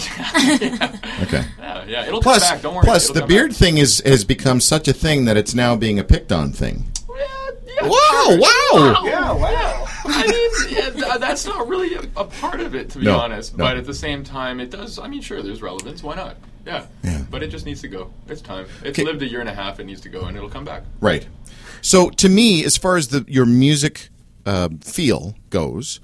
Okay. 1.22 1.44
Yeah, 1.58 1.84
yeah, 1.86 2.06
it'll 2.06 2.20
Plus, 2.20 2.42
come 2.46 2.56
back. 2.56 2.62
Don't 2.62 2.74
worry. 2.74 2.84
plus 2.84 3.08
it'll 3.10 3.20
the 3.22 3.26
beard 3.26 3.50
back. 3.50 3.58
thing 3.58 3.78
is 3.78 4.00
has 4.04 4.24
become 4.24 4.60
such 4.60 4.86
a 4.88 4.92
thing 4.92 5.24
that 5.26 5.36
it's 5.36 5.54
now 5.54 5.76
being 5.76 5.98
a 5.98 6.04
picked 6.04 6.30
on 6.32 6.52
thing. 6.52 6.84
Yeah, 7.08 7.24
yeah, 7.66 7.88
Wow! 7.88 8.36
Wow! 8.38 9.02
Yeah, 9.04 9.32
wow. 9.32 9.85
I 10.08 10.26
mean, 10.26 10.76
yeah, 10.76 10.90
th- 10.90 11.20
that's 11.20 11.46
not 11.46 11.68
really 11.68 11.94
a, 11.94 12.00
a 12.16 12.24
part 12.24 12.60
of 12.60 12.74
it, 12.74 12.90
to 12.90 12.98
be 12.98 13.04
No, 13.04 13.18
honest. 13.18 13.56
no. 13.56 13.64
But 13.64 13.76
at 13.76 13.86
the 13.86 13.94
same 13.94 14.24
time, 14.24 14.60
it 14.60 14.70
does. 14.70 14.98
I 14.98 15.08
mean, 15.08 15.20
sure, 15.22 15.42
there's 15.42 15.62
relevance. 15.62 16.02
Why 16.02 16.14
not? 16.14 16.36
Yeah. 16.66 16.86
Yeah. 17.04 17.22
But 17.30 17.42
it 17.42 17.48
just 17.48 17.64
needs 17.66 17.80
to 17.82 17.88
go. 17.88 18.10
It's 18.28 18.40
time. 18.40 18.66
It's 18.82 18.98
Okay. 18.98 19.04
lived 19.04 19.22
a 19.22 19.28
year 19.28 19.40
and 19.40 19.48
a 19.48 19.54
half. 19.54 19.78
It 19.80 19.84
needs 19.84 20.00
to 20.02 20.08
go, 20.08 20.22
and 20.22 20.36
it'll 20.36 20.48
come 20.50 20.64
back. 20.64 20.82
Right. 21.00 21.26
So 21.82 22.10
to 22.10 22.28
me, 22.28 22.64
as 22.64 22.76
far 22.76 22.96
as 22.96 23.08
the 23.08 23.24
your 23.28 23.46
music 23.46 24.08
uh, 24.44 24.68
feel 24.80 25.34
goes, 25.50 26.00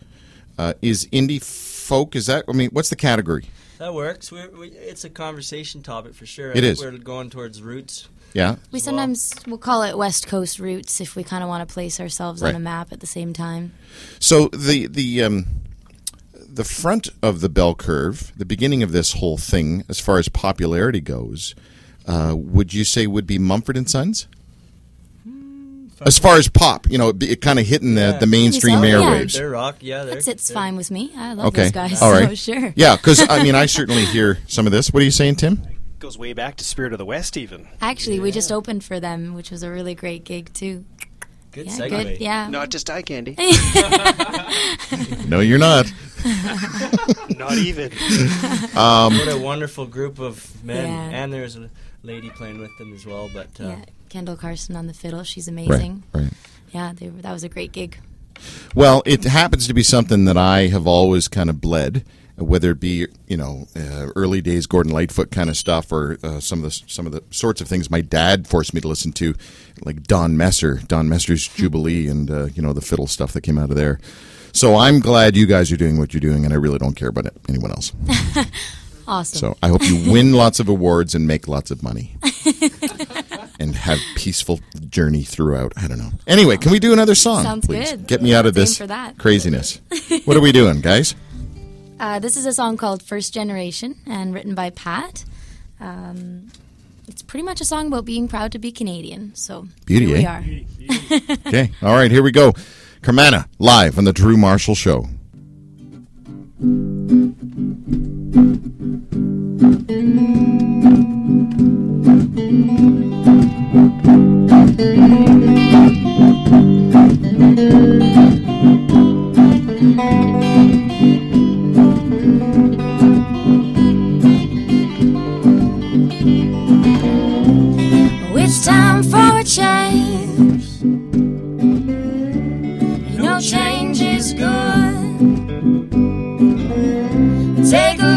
uh, 0.59 0.75
is 0.83 1.07
indie 1.07 1.43
folk? 1.43 2.15
Is 2.15 2.27
that? 2.27 2.45
I 2.49 2.53
mean, 2.53 2.71
what's 2.71 2.91
the 2.91 2.97
category? 2.97 3.47
That 3.79 3.95
works. 3.95 4.31
We're, 4.31 4.49
we, 4.51 4.69
it's 4.69 5.03
a 5.05 5.11
conversation 5.11 5.83
topic 5.83 6.15
for 6.15 6.27
sure. 6.27 6.53
It 6.53 6.59
I 6.59 6.75
think. 6.75 6.79
We're 6.81 6.99
going 6.99 7.31
towards 7.31 7.61
roots. 7.61 8.09
Yeah. 8.35 8.57
We 8.71 8.79
as 8.79 8.87
well. 8.87 8.95
sometimes 8.95 9.35
we'll 9.47 9.59
call 9.59 9.83
it 9.83 9.97
West 9.99 10.27
Coast 10.27 10.59
roots 10.59 11.01
if 11.01 11.17
we 11.17 11.23
kind 11.25 11.43
of 11.43 11.49
want 11.49 11.67
to 11.69 11.73
place 11.73 12.01
ourselves 12.01 12.43
Right. 12.43 12.51
on 12.51 12.55
a 12.57 12.61
map 12.65 12.93
at 12.93 13.01
the 13.01 13.07
same 13.07 13.33
time. 13.33 13.73
So 14.19 14.49
the 14.49 14.87
the 14.87 15.23
um, 15.23 15.47
the 16.49 16.65
front 16.65 17.09
of 17.23 17.41
the 17.41 17.49
bell 17.49 17.75
curve, 17.75 18.33
the 18.37 18.45
beginning 18.45 18.83
of 18.83 18.93
this 18.93 19.15
whole 19.15 19.39
thing, 19.39 19.85
as 19.89 19.99
far 20.01 20.19
as 20.19 20.29
popularity 20.29 21.01
goes, 21.01 21.55
uh, 22.07 22.35
would 22.37 22.73
you 22.75 22.85
say 22.85 23.07
would 23.07 23.27
be 23.27 23.39
Mumford 23.39 23.77
and 23.77 23.89
Sons? 23.89 24.27
As 26.05 26.19
far 26.19 26.37
as 26.37 26.49
pop, 26.49 26.91
you 26.91 26.99
know, 26.99 27.11
it, 27.11 27.23
it 27.23 27.41
kind 27.41 27.61
of 27.61 27.67
hitting 27.67 27.95
the, 27.95 28.01
Yeah. 28.01 28.19
the 28.19 28.27
mainstream 28.27 28.81
so, 28.81 28.85
yeah. 28.85 28.95
airwaves. 28.95 29.35
They're 29.35 29.51
rock. 29.51 29.77
Yeah, 29.81 30.03
they're. 30.03 30.17
That 30.17 30.25
sits 30.25 30.49
they're- 30.49 30.55
fine 30.55 30.75
with 30.77 30.91
me. 30.91 31.13
I 31.17 31.35
love 31.35 31.47
Okay, 31.49 31.63
those 31.63 31.71
guys. 31.71 32.03
all 32.03 32.11
right, 32.19 32.31
So 32.31 32.35
sure. 32.35 32.73
Yeah, 32.75 32.97
because 32.97 33.25
I 33.31 33.41
mean, 33.45 33.55
I 33.55 33.67
certainly 33.67 34.05
hear 34.07 34.39
some 34.49 34.67
of 34.67 34.73
this. 34.73 34.93
What 34.93 35.01
are 35.03 35.05
you 35.05 35.13
saying, 35.13 35.37
Tim? 35.37 35.63
Goes 36.03 36.19
way 36.19 36.33
back 36.33 36.57
to 36.57 36.65
Spirit 36.65 36.93
of 36.93 36.99
the 36.99 37.05
West, 37.05 37.37
even. 37.37 37.69
Actually, 37.81 38.19
we 38.19 38.33
just 38.33 38.51
opened 38.51 38.83
for 38.83 38.99
them, 38.99 39.35
which 39.35 39.53
was 39.53 39.63
a 39.63 39.71
really 39.71 39.95
great 39.95 40.25
gig 40.25 40.53
too. 40.53 40.85
Good 41.53 41.67
Yeah, 41.67 41.73
segue. 41.73 41.91
good. 41.91 42.21
Yeah. 42.21 42.49
Not 42.49 42.71
just 42.71 42.91
eye 42.91 43.03
candy. 43.03 43.37
No, 45.29 45.39
you're 45.39 45.61
not. 45.61 45.87
Not 47.39 47.53
even. 47.53 47.91
what 47.93 49.29
a 49.29 49.41
wonderful 49.41 49.87
group 49.87 50.19
of 50.19 50.65
men, 50.65 50.89
Yeah. 50.89 51.23
and 51.23 51.33
there's 51.33 51.55
a 51.55 51.71
lady 52.03 52.31
playing 52.31 52.59
with 52.59 52.77
them 52.79 52.93
as 52.93 53.07
well. 53.07 53.31
But 53.33 53.49
uh, 53.61 53.69
yeah. 53.69 53.85
Kendel 54.09 54.37
Carson 54.37 54.75
on 54.75 54.89
the 54.89 54.93
fiddle. 54.95 55.23
She's 55.23 55.47
amazing. 55.47 56.03
right. 56.13 56.25
right. 56.25 56.33
Yeah, 56.73 56.93
they, 56.95 57.07
that 57.11 57.33
was 57.33 57.45
a 57.45 57.49
great 57.49 57.71
gig. 57.71 57.97
Well, 58.75 59.05
it 59.07 59.23
happens 59.23 59.69
to 59.69 59.73
be 59.75 59.85
something 59.85 60.25
that 60.25 60.37
I 60.37 60.67
have 60.67 60.87
always 60.89 61.29
kind 61.29 61.49
of 61.49 61.61
bled, 61.61 62.05
whether 62.43 62.71
it 62.71 62.81
be 62.81 63.07
you 63.27 63.37
know 63.37 63.67
uh, 63.77 64.09
early 64.17 64.41
days 64.41 64.67
Gordon 64.67 64.93
Lightfoot 64.93 65.31
kind 65.31 65.51
of 65.51 65.57
stuff, 65.57 65.93
or 65.93 66.19
uh, 66.23 66.41
some 66.41 66.61
of 66.61 66.65
the 66.65 66.83
some 66.87 67.07
of 67.07 67.13
the 67.13 67.23
sorts 67.31 67.61
of 67.61 67.69
things 67.69 67.91
my 67.91 68.01
dad 68.01 68.47
forced 68.47 68.75
me 68.75 68.81
to 68.81 68.89
listen 68.89 69.13
to, 69.13 69.35
like 69.85 70.03
Don 70.05 70.37
Messer, 70.37 70.81
Don 70.87 71.09
Messer's 71.09 71.47
Jubilee, 71.49 72.09
and 72.09 72.31
uh, 72.31 72.45
you 72.47 72.63
know 72.63 72.73
the 72.73 72.81
fiddle 72.81 73.07
stuff 73.07 73.33
that 73.33 73.43
came 73.43 73.59
out 73.59 73.71
of 73.71 73.77
there. 73.77 74.01
So 74.53 74.77
I'm 74.77 75.01
glad 75.01 75.35
you 75.35 75.47
guys 75.47 75.73
are 75.73 75.77
doing 75.77 75.99
what 75.99 76.13
you're 76.13 76.21
doing, 76.21 76.45
and 76.45 76.53
I 76.53 76.57
really 76.57 76.79
don't 76.79 76.95
care 76.95 77.09
about 77.09 77.27
it, 77.27 77.35
anyone 77.49 77.71
else. 77.71 77.93
Awesome. 79.07 79.39
So 79.39 79.57
I 79.63 79.69
hope 79.69 79.83
you 79.83 80.11
win 80.11 80.33
lots 80.45 80.61
of 80.61 80.69
awards 80.69 81.15
and 81.15 81.27
make 81.27 81.49
lots 81.49 81.71
of 81.71 81.83
money. 81.83 82.17
and 83.61 83.75
have 83.75 83.99
peaceful 84.17 84.61
journey 84.89 85.23
throughout. 85.23 85.73
I 85.77 85.87
don't 85.89 85.99
know. 85.99 86.11
Anyway, 86.27 86.57
can 86.57 86.73
we 86.73 86.79
do 86.79 86.93
another 86.93 87.15
song? 87.15 87.43
Sounds 87.43 87.67
please? 87.67 87.91
good. 87.91 88.07
Get 88.07 88.23
me 88.23 88.35
out 88.35 88.47
of 88.47 88.55
this 88.55 88.81
craziness. 89.19 89.81
what 90.25 90.37
are 90.37 90.41
we 90.41 90.53
doing, 90.53 90.81
guys? 90.81 91.15
Uh, 92.03 92.19
this 92.19 92.37
is 92.37 92.47
a 92.47 92.53
song 92.53 92.77
called 92.77 93.01
First 93.01 93.33
Generation 93.33 93.95
and 94.07 94.35
written 94.35 94.57
by 94.57 94.71
Pat. 94.71 95.25
Um, 95.79 96.49
it's 97.07 97.23
pretty 97.23 97.45
much 97.45 97.61
a 97.61 97.65
song 97.65 97.87
about 97.87 98.05
being 98.05 98.27
proud 98.27 98.51
to 98.53 98.59
be 98.59 98.73
Canadian. 98.73 99.37
So 99.37 99.69
Beauty, 99.87 100.07
here 100.07 100.17
we 100.17 100.25
eh? 100.25 100.29
are. 100.29 100.45
Okay. 101.47 101.71
All 101.81 101.95
right, 101.95 102.11
here 102.11 102.25
we 102.25 102.33
go. 102.33 102.55
Carmanah, 103.03 103.47
live 103.61 103.99
on 103.99 104.05
the 104.05 104.13
Drew 104.13 104.37
Marshall 104.37 104.75
Show. 104.75 105.07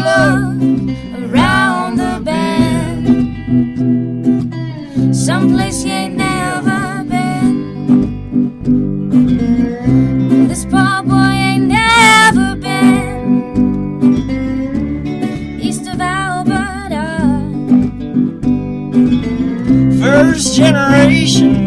Around 0.06 1.96
the 1.96 2.20
bend. 2.24 3.06
Someplace 5.16 5.84
you 5.84 5.90
ain't 5.90 6.16
never 6.16 7.04
been. 7.04 7.56
This 10.46 10.64
poor 10.64 11.02
boy 11.02 11.34
ain't 11.48 11.66
never 11.66 12.54
been. 12.54 13.58
East 15.60 15.86
of 15.88 16.00
Alberta. 16.00 17.06
First 20.00 20.54
generation 20.54 21.65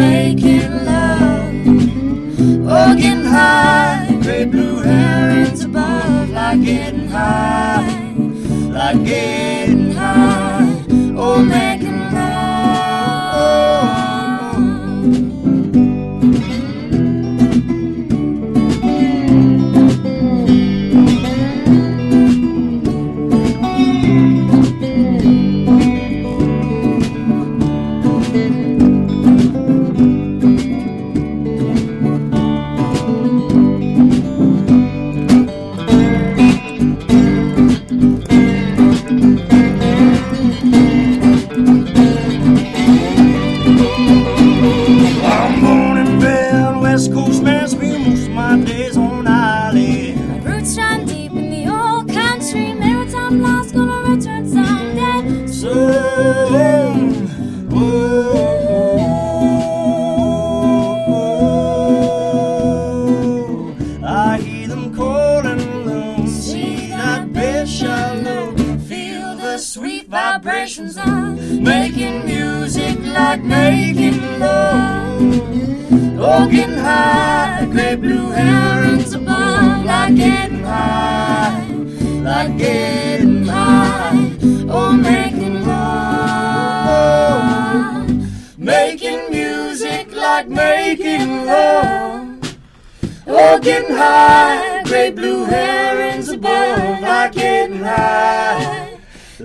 making 0.00 0.84
love. 0.86 1.54
Oh, 2.72 2.94
getting 2.96 3.24
high, 3.24 4.18
gray 4.22 4.44
blue 4.44 4.80
herons 4.80 5.64
above, 5.64 6.30
like 6.30 6.62
getting 6.64 7.08
high, 7.08 8.14
like 8.78 9.04
getting 9.04 9.92
high. 9.92 10.84
Oh, 11.16 11.42
making 11.42 11.69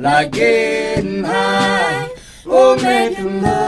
like 0.06 0.32
getting 0.32 1.24
high. 1.24 2.10
Oh, 2.46 2.76
making 2.76 3.42
love. 3.42 3.66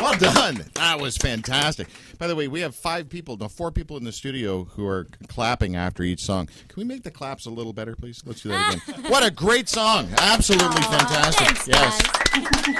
Well 0.00 0.16
done. 0.18 0.64
That 0.74 1.00
was 1.00 1.16
fantastic. 1.16 1.88
By 2.18 2.28
the 2.28 2.36
way, 2.36 2.46
we 2.46 2.60
have 2.60 2.74
five 2.74 3.08
people, 3.08 3.36
no, 3.36 3.48
four 3.48 3.72
people 3.72 3.96
in 3.96 4.04
the 4.04 4.12
studio 4.12 4.64
who 4.64 4.86
are 4.86 5.08
clapping 5.26 5.74
after 5.74 6.04
each 6.04 6.20
song. 6.20 6.46
Can 6.46 6.76
we 6.76 6.84
make 6.84 7.02
the 7.02 7.10
claps 7.10 7.46
a 7.46 7.50
little 7.50 7.72
better, 7.72 7.96
please? 7.96 8.22
Let's 8.24 8.42
do 8.42 8.50
that 8.50 8.76
again. 8.76 9.04
what 9.10 9.26
a 9.26 9.30
great 9.30 9.68
song! 9.68 10.08
Absolutely 10.18 10.82
fantastic. 10.82 11.58
thanks, 11.58 11.68
yes. 11.68 12.00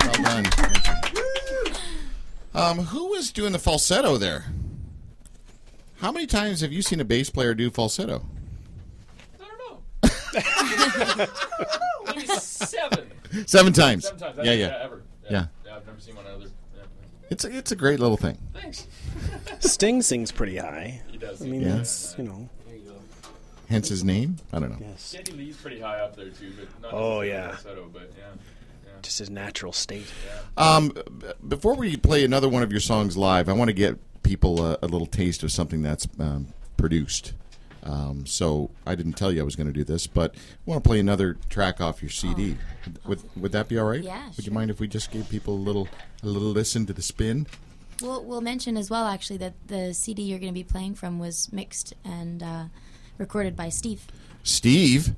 Well 0.00 0.22
done. 0.22 0.46
Um, 2.54 2.78
who 2.78 3.11
was 3.11 3.32
doing 3.32 3.52
the 3.52 3.59
falsetto 3.59 4.16
there? 4.16 4.46
How 5.99 6.12
many 6.12 6.26
times 6.26 6.61
have 6.61 6.72
you 6.72 6.82
seen 6.82 7.01
a 7.01 7.05
bass 7.05 7.30
player 7.30 7.55
do 7.55 7.70
falsetto? 7.70 8.22
I 9.40 9.44
don't 9.49 11.18
know. 11.18 11.26
Maybe 12.14 12.26
seven. 12.26 13.11
Seven 13.47 13.72
times. 13.72 14.05
Seven 14.05 14.18
times. 14.20 14.38
Yeah, 14.42 14.53
yeah. 14.53 14.78
ever. 14.82 15.03
Yeah. 15.30 15.47
I've 15.72 15.86
never 15.86 15.99
seen 16.01 16.16
one 16.16 16.26
other. 16.26 16.47
Yeah. 16.76 16.82
It's 17.30 17.44
a, 17.44 17.57
it's 17.57 17.72
a 17.72 17.76
great 17.76 17.99
little 18.01 18.16
thing. 18.16 18.38
Thanks. 18.55 18.86
Sting 19.61 20.03
sings 20.03 20.30
pretty 20.32 20.57
high. 20.59 21.01
He 21.09 21.16
does. 21.18 21.42
I 21.42 21.47
mean, 21.47 21.62
Yeah. 21.62 21.76
that's 21.76 22.14
you 22.18 22.24
know. 22.24 22.49
There 22.66 22.76
you 22.76 22.82
go. 22.90 22.97
Hence 23.68 23.88
his 23.88 24.05
name. 24.05 24.36
I 24.53 24.59
don't 24.61 24.70
know. 24.70 24.86
Yes. 24.86 25.14
Geddy 25.16 25.32
Lee's 25.32 25.57
pretty 25.57 25.80
high 25.80 26.01
up 26.01 26.14
there 26.16 26.28
too, 26.30 26.53
but 26.59 26.82
not 26.82 26.92
Oh, 26.94 27.22
yeah. 27.22 27.53
falsetto, 27.53 27.88
but 27.92 28.11
yeah. 28.18 28.24
yeah. 28.84 28.90
Just 29.03 29.18
his 29.18 29.30
natural 29.30 29.72
state. 29.72 30.07
Um, 30.57 30.88
b- 30.90 31.26
before 31.49 31.74
we 31.74 31.97
play 31.97 32.24
another 32.24 32.49
one 32.49 32.62
of 32.62 32.70
your 32.70 32.80
songs 32.80 33.16
live, 33.16 33.49
I 33.49 33.53
want 33.55 33.68
to 33.68 33.74
get 33.74 33.99
people 34.27 34.64
a, 34.64 34.79
a 34.83 34.89
little 34.89 35.07
taste 35.07 35.43
of 35.43 35.53
something 35.53 35.83
that's 35.83 36.07
um, 36.18 36.49
produced. 36.77 37.33
Um, 37.83 38.27
so 38.27 38.70
I 38.85 38.97
didn't 38.97 39.12
tell 39.12 39.31
you 39.31 39.41
I 39.41 39.45
was 39.45 39.55
going 39.55 39.68
to 39.68 39.72
do 39.72 39.85
this, 39.85 40.09
but 40.09 40.35
I 40.35 40.39
want 40.66 40.83
to 40.83 40.89
play 40.89 40.99
another 40.99 41.37
track 41.49 41.81
off 41.81 42.03
your 42.03 42.11
CD. 42.11 42.57
Would 43.07 43.20
would 43.37 43.53
that 43.53 43.68
be 43.68 43.79
all 43.79 43.87
right? 43.87 44.03
Yeah, 44.03 44.29
Would 44.37 44.45
you 44.45 44.53
mind 44.53 44.70
if 44.70 44.81
we 44.81 44.89
just 44.89 45.12
gave 45.12 45.29
people 45.29 45.55
a 45.55 45.62
little 45.62 45.89
a 46.22 46.27
little 46.27 46.49
listen 46.49 46.85
to 46.87 46.93
the 46.93 47.03
spin? 47.03 47.47
We'll, 48.03 48.22
we'll 48.24 48.43
mention 48.43 48.77
as 48.77 48.91
well, 48.91 49.07
actually, 49.07 49.39
that 49.39 49.55
the 49.68 49.95
CD 49.95 50.22
you're 50.22 50.39
going 50.39 50.53
to 50.53 50.55
be 50.55 50.64
playing 50.64 50.97
from 50.97 51.18
was 51.18 51.51
mixed 51.53 51.95
and 52.05 52.43
uh, 52.43 52.64
recorded 53.16 53.57
by 53.57 53.70
Steve. 53.70 54.07
Steve, 54.43 55.12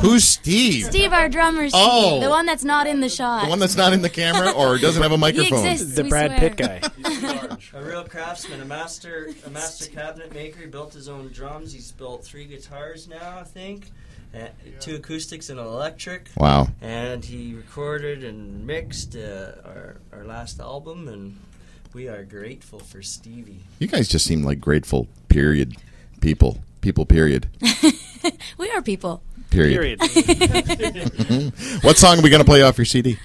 who's 0.00 0.24
Steve? 0.24 0.84
Steve, 0.86 1.12
our 1.12 1.28
drummer, 1.28 1.68
Steve, 1.68 1.80
Oh. 1.82 2.20
the 2.20 2.28
one 2.30 2.46
that's 2.46 2.64
not 2.64 2.86
in 2.86 3.00
the 3.00 3.08
shot. 3.08 3.44
The 3.44 3.48
one 3.50 3.58
that's 3.58 3.76
not 3.76 3.92
in 3.92 4.02
the 4.02 4.10
camera 4.10 4.50
or 4.50 4.78
doesn't 4.78 5.02
have 5.02 5.12
a 5.12 5.16
he 5.16 5.20
microphone. 5.20 5.66
exists, 5.66 5.94
The 5.96 6.02
we 6.04 6.08
Brad 6.10 6.30
swear. 6.36 6.50
Pitt 6.50 6.56
guy. 6.56 6.80
A 7.74 7.82
real 7.82 8.04
craftsman, 8.04 8.60
a 8.60 8.64
master, 8.64 9.30
a 9.46 9.50
master 9.50 9.90
cabinet 9.90 10.34
maker. 10.34 10.60
He 10.60 10.66
built 10.66 10.92
his 10.94 11.08
own 11.08 11.28
drums. 11.28 11.72
He's 11.72 11.92
built 11.92 12.24
three 12.24 12.44
guitars 12.46 13.06
now, 13.06 13.38
I 13.38 13.44
think, 13.44 13.90
uh, 14.34 14.46
two 14.80 14.96
acoustics 14.96 15.50
and 15.50 15.60
an 15.60 15.66
electric. 15.66 16.28
Wow. 16.36 16.68
And 16.80 17.24
he 17.24 17.54
recorded 17.54 18.24
and 18.24 18.66
mixed 18.66 19.14
uh, 19.14 19.52
our 19.64 19.96
our 20.12 20.24
last 20.24 20.58
album, 20.60 21.06
and 21.08 21.38
we 21.92 22.08
are 22.08 22.24
grateful 22.24 22.78
for 22.80 23.02
Stevie. 23.02 23.60
You 23.78 23.86
guys 23.88 24.08
just 24.08 24.26
seem 24.26 24.42
like 24.42 24.60
grateful. 24.60 25.06
Period. 25.28 25.76
People. 26.20 26.58
People. 26.80 27.06
Period. 27.06 27.48
We 28.58 28.70
are 28.72 28.82
people. 28.82 29.22
Period. 29.48 29.98
Period. 29.98 31.52
What 31.82 31.96
song 31.96 32.18
are 32.18 32.22
we 32.22 32.28
going 32.28 32.42
to 32.42 32.44
play 32.44 32.60
off 32.62 32.76
your 32.76 32.84
CD? 32.84 33.18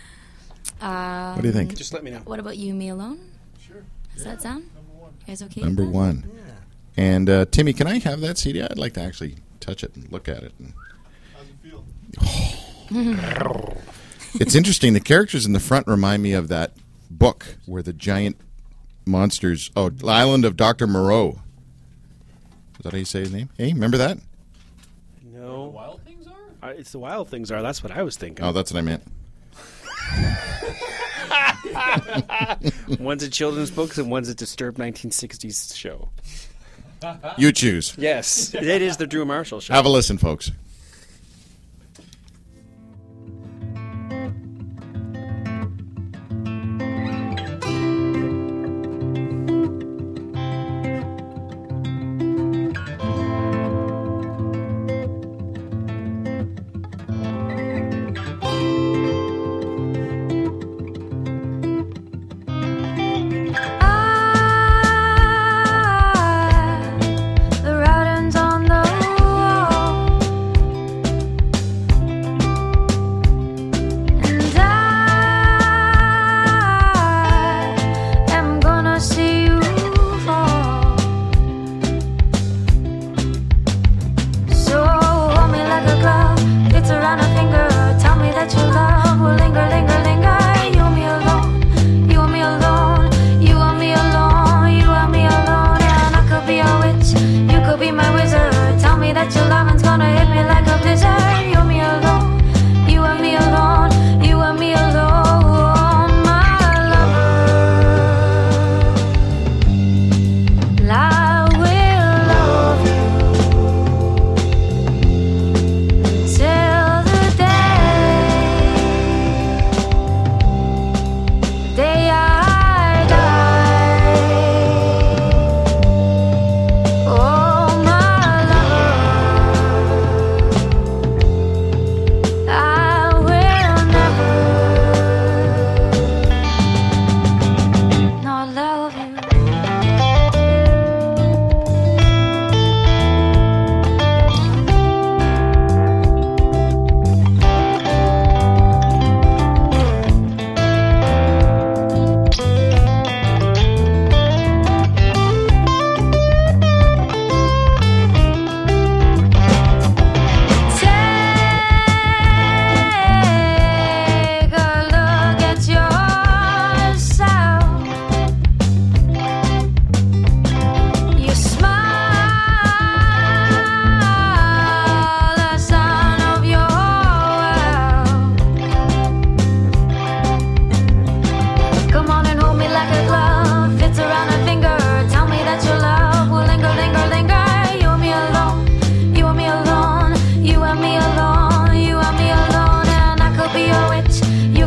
Um, 0.80 1.36
What 1.36 1.42
do 1.42 1.48
you 1.50 1.54
think? 1.54 1.76
Just 1.76 1.92
let 1.94 2.02
me 2.02 2.12
know. 2.12 2.20
What 2.20 2.40
about 2.40 2.56
you, 2.56 2.74
me 2.74 2.88
alone? 2.88 3.20
Sure. 3.60 3.84
Does 4.14 4.24
that 4.24 4.42
sound? 4.42 4.70
You 4.78 5.28
guys 5.28 5.44
okay? 5.44 5.62
Number 5.62 5.84
that? 5.84 5.92
one. 5.92 6.32
And 6.96 7.30
uh, 7.30 7.46
Timmy, 7.52 7.74
can 7.74 7.88
I 7.88 8.00
have 8.00 8.22
that 8.22 8.38
CD? 8.38 8.62
I'd 8.62 8.78
like 8.78 8.94
to 8.94 9.02
actually 9.02 9.36
touch 9.60 9.84
it 9.84 9.94
and 9.96 10.10
look 10.14 10.30
at 10.30 10.44
it. 10.44 10.54
And 10.60 10.74
How's 11.36 11.48
it 11.50 11.58
feel? 11.62 11.84
it's 14.40 14.56
interesting. 14.56 14.94
The 14.94 15.02
characters 15.02 15.46
in 15.46 15.52
the 15.52 15.60
front 15.60 15.88
remind 15.88 16.24
me 16.24 16.32
of 16.32 16.48
that 16.48 16.72
book 17.12 17.58
where 17.66 17.82
the 17.82 17.92
giant 17.92 18.38
monsters. 19.06 19.72
Oh, 19.76 19.92
Island 20.08 20.46
of 20.46 20.56
Doctor 20.56 20.88
Moreau. 20.88 21.42
Is 22.86 22.92
that 22.92 22.98
how 22.98 23.00
you 23.00 23.06
say 23.06 23.22
his 23.22 23.34
name? 23.34 23.50
Hey, 23.58 23.74
remember 23.74 23.98
that? 23.98 24.20
No. 25.24 25.64
Wild 25.74 26.04
things 26.04 26.28
are. 26.28 26.70
Uh, 26.70 26.74
it's 26.74 26.92
the 26.92 27.00
wild 27.00 27.30
things 27.30 27.50
are. 27.50 27.64
That's 27.64 27.82
what 27.82 27.92
I 27.92 28.04
was 28.04 28.16
thinking. 28.16 28.46
Oh, 28.46 28.52
that's 28.52 28.72
what 28.72 28.78
I 28.78 28.84
meant. 28.84 29.02
One's 33.00 33.24
a 33.24 33.30
children's 33.30 33.72
book 33.72 33.98
and 33.98 34.12
one's 34.12 34.30
a 34.30 34.36
disturbed 34.36 34.78
1960s 34.78 35.76
show. 35.76 36.10
You 37.40 37.52
choose. 37.52 37.96
Yes, 37.98 38.54
it 38.54 38.84
is 38.84 38.98
the 38.98 39.08
Drew 39.08 39.26
Marshall 39.26 39.62
show. 39.62 39.74
Have 39.74 39.86
a 39.86 39.90
listen, 39.90 40.20
folks. 40.20 40.52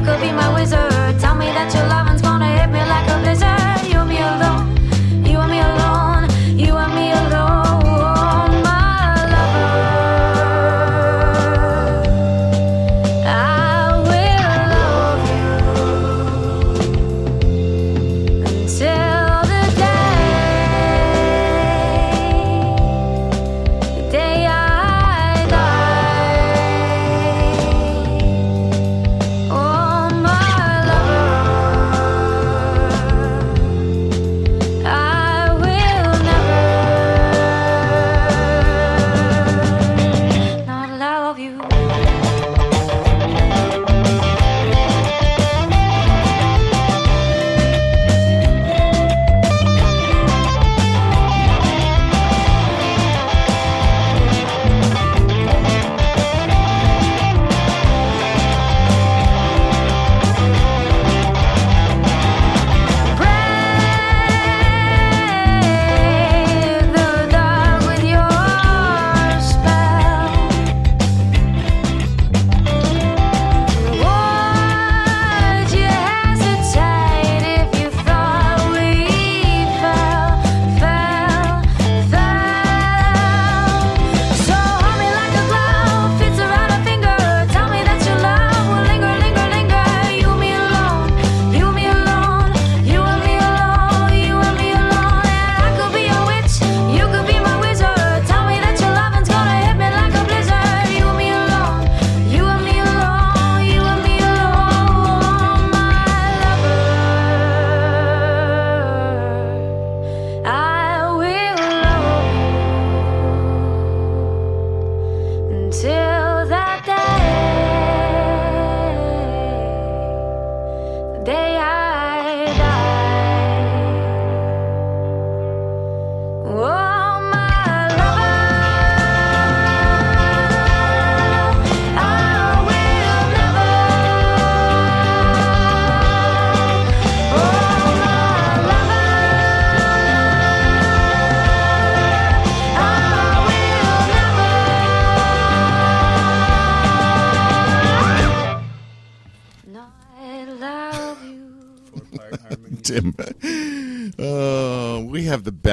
could 0.09 0.23
be 0.23 0.38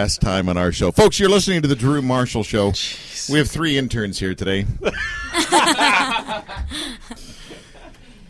have 0.06 0.12
the 0.12 0.20
best 0.20 0.22
time 0.22 0.50
on 0.50 0.58
our 0.58 0.72
show. 0.72 0.92
Folks, 0.92 1.20
you're 1.20 1.30
listening 1.30 1.64
to 1.64 1.68
the 1.68 1.76
Drew 1.76 2.02
Marshall 2.02 2.44
Show. 2.44 2.74
We 3.32 3.40
have 3.40 3.50
three 3.50 3.78
interns 3.78 4.20
here 4.20 4.36
today. 4.36 4.66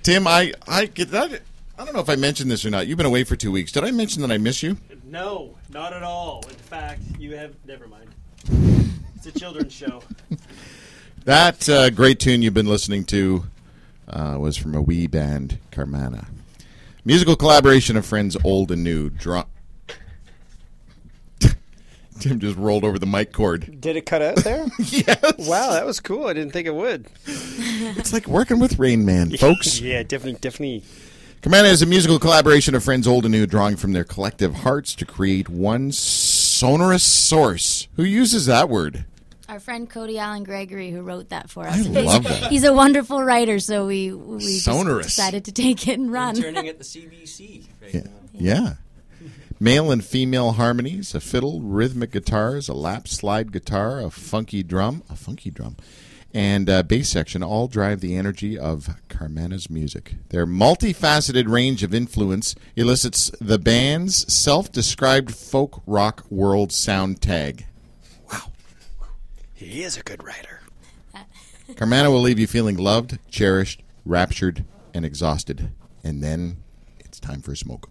Tim, 0.04 0.26
I, 0.28 0.54
I, 0.68 0.86
get 0.86 1.12
that. 1.12 1.42
I 1.78 1.84
don't 1.84 1.94
know 1.94 2.00
if 2.00 2.10
I 2.10 2.16
mentioned 2.16 2.50
this 2.50 2.64
or 2.66 2.70
not. 2.70 2.88
You've 2.88 2.98
been 2.98 3.06
away 3.06 3.26
for 3.26 3.36
two 3.36 3.52
weeks. 3.52 3.74
Did 3.74 3.84
I 3.84 3.92
mention 3.92 4.22
that 4.22 4.32
I 4.32 4.38
miss 4.38 4.64
you? 4.64 4.78
No, 5.04 5.56
not 5.70 5.92
at 5.92 6.04
all. 6.04 6.46
In 6.48 6.56
fact, 6.56 7.02
you 7.20 7.36
have. 7.36 7.54
Never 7.66 7.88
mind. 7.88 8.10
It's 9.16 9.26
a 9.26 9.38
children's 9.38 9.74
show. 9.74 10.02
That 11.26 11.68
uh, 11.68 11.90
great 11.90 12.20
tune 12.20 12.44
you've 12.44 12.54
been 12.54 12.68
listening 12.68 13.04
to 13.06 13.46
uh, 14.08 14.38
was 14.40 14.58
from 14.58 14.76
a 14.76 14.82
wee 14.84 15.08
band, 15.08 15.58
Carmanah. 15.72 16.28
Musical 17.04 17.36
collaboration 17.36 17.98
of 17.98 18.06
friends 18.06 18.38
old 18.44 18.72
and 18.72 18.84
new. 18.84 19.10
Dra- 19.10 19.48
Tim 22.20 22.40
just 22.40 22.58
rolled 22.58 22.84
over 22.84 22.98
the 22.98 23.06
mic 23.06 23.32
cord. 23.34 23.80
Did 23.82 23.96
it 23.98 24.06
cut 24.06 24.22
out 24.22 24.38
there? 24.38 24.66
yes. 24.80 25.20
wow, 25.38 25.72
that 25.72 25.86
was 25.86 26.00
cool. 26.00 26.28
I 26.28 26.34
didn't 26.34 26.52
think 26.54 26.68
it 26.68 26.74
would. 26.76 27.08
It's 27.28 28.14
like 28.14 28.28
working 28.28 28.60
with 28.60 28.80
Rain 28.80 29.06
Man, 29.06 29.32
folks. 29.38 29.80
yeah, 29.80 30.02
definitely, 30.04 30.40
definitely. 30.40 30.84
Carmanah 31.42 31.70
is 31.72 31.82
a 31.82 31.86
musical 31.86 32.18
collaboration 32.18 32.74
of 32.74 32.84
friends 32.84 33.08
old 33.08 33.26
and 33.26 33.32
new, 33.32 33.46
drawing 33.46 33.76
from 33.76 33.92
their 33.94 34.04
collective 34.04 34.56
hearts 34.56 34.96
to 34.96 35.06
create 35.06 35.48
one 35.50 35.92
sonorous 35.92 37.04
source. 37.04 37.88
Who 37.98 38.04
uses 38.04 38.46
that 38.48 38.68
word? 38.70 39.06
Our 39.48 39.60
friend 39.60 39.88
Cody 39.88 40.18
Allen 40.18 40.44
Gregory, 40.44 40.90
who 40.90 41.02
wrote 41.04 41.30
that 41.30 41.52
for 41.52 41.68
us. 41.68 41.76
I 41.76 41.78
He's- 41.84 42.06
love 42.06 42.24
that. 42.24 42.50
He's 42.52 42.64
a 42.64 42.74
wonderful 42.74 43.22
writer, 43.22 43.60
so 43.60 43.86
we 43.86 44.12
we 44.12 44.40
just 44.40 44.66
Sonorous. 44.66 45.06
decided 45.06 45.46
to 45.46 45.52
take 45.52 45.88
it 45.88 46.00
and 46.00 46.12
run. 46.12 46.36
Interning 46.36 46.68
at 46.68 46.80
the 46.80 46.84
CBC 46.84 47.66
right 47.80 47.94
Yeah. 47.94 48.02
now. 48.02 48.10
yeah. 48.34 48.74
Male 49.60 49.90
and 49.90 50.04
female 50.04 50.54
harmonies, 50.54 51.16
a 51.16 51.22
fiddle, 51.22 51.62
rhythmic 51.62 52.12
guitars, 52.12 52.68
a 52.68 52.74
lap 52.74 53.08
slide 53.08 53.54
guitar, 53.54 54.02
a 54.02 54.10
funky 54.10 54.64
drum, 54.64 55.02
a 55.10 55.16
funky 55.16 55.50
drum, 55.50 55.78
and 56.34 56.68
a 56.68 56.84
bass 56.84 57.08
section 57.08 57.42
all 57.42 57.70
drive 57.70 58.02
the 58.02 58.18
energy 58.18 58.60
of 58.60 58.90
Carmanah's 59.08 59.70
music. 59.70 60.16
Their 60.28 60.46
multifaceted 60.46 61.48
range 61.48 61.84
of 61.84 61.94
influence 61.94 62.54
elicits 62.76 63.32
the 63.40 63.58
band's 63.58 64.32
self 64.32 64.70
described 64.74 65.34
folk 65.34 65.82
rock 65.88 66.26
world 66.30 66.74
sound 66.74 67.22
tag. 67.22 67.66
Wow. 68.30 68.52
He 69.54 69.84
is 69.84 69.96
a 69.96 70.04
good 70.04 70.22
writer. 70.22 70.60
Carmanah 71.70 72.12
will 72.12 72.22
leave 72.22 72.40
you 72.40 72.48
feeling 72.48 72.76
loved, 72.76 73.20
cherished, 73.30 73.82
raptured, 74.06 74.66
and 74.94 75.06
exhausted. 75.06 75.72
And 76.04 76.22
then 76.22 76.58
it's 77.00 77.22
time 77.22 77.42
for 77.42 77.54
a 77.54 77.58
smoke. 77.58 77.90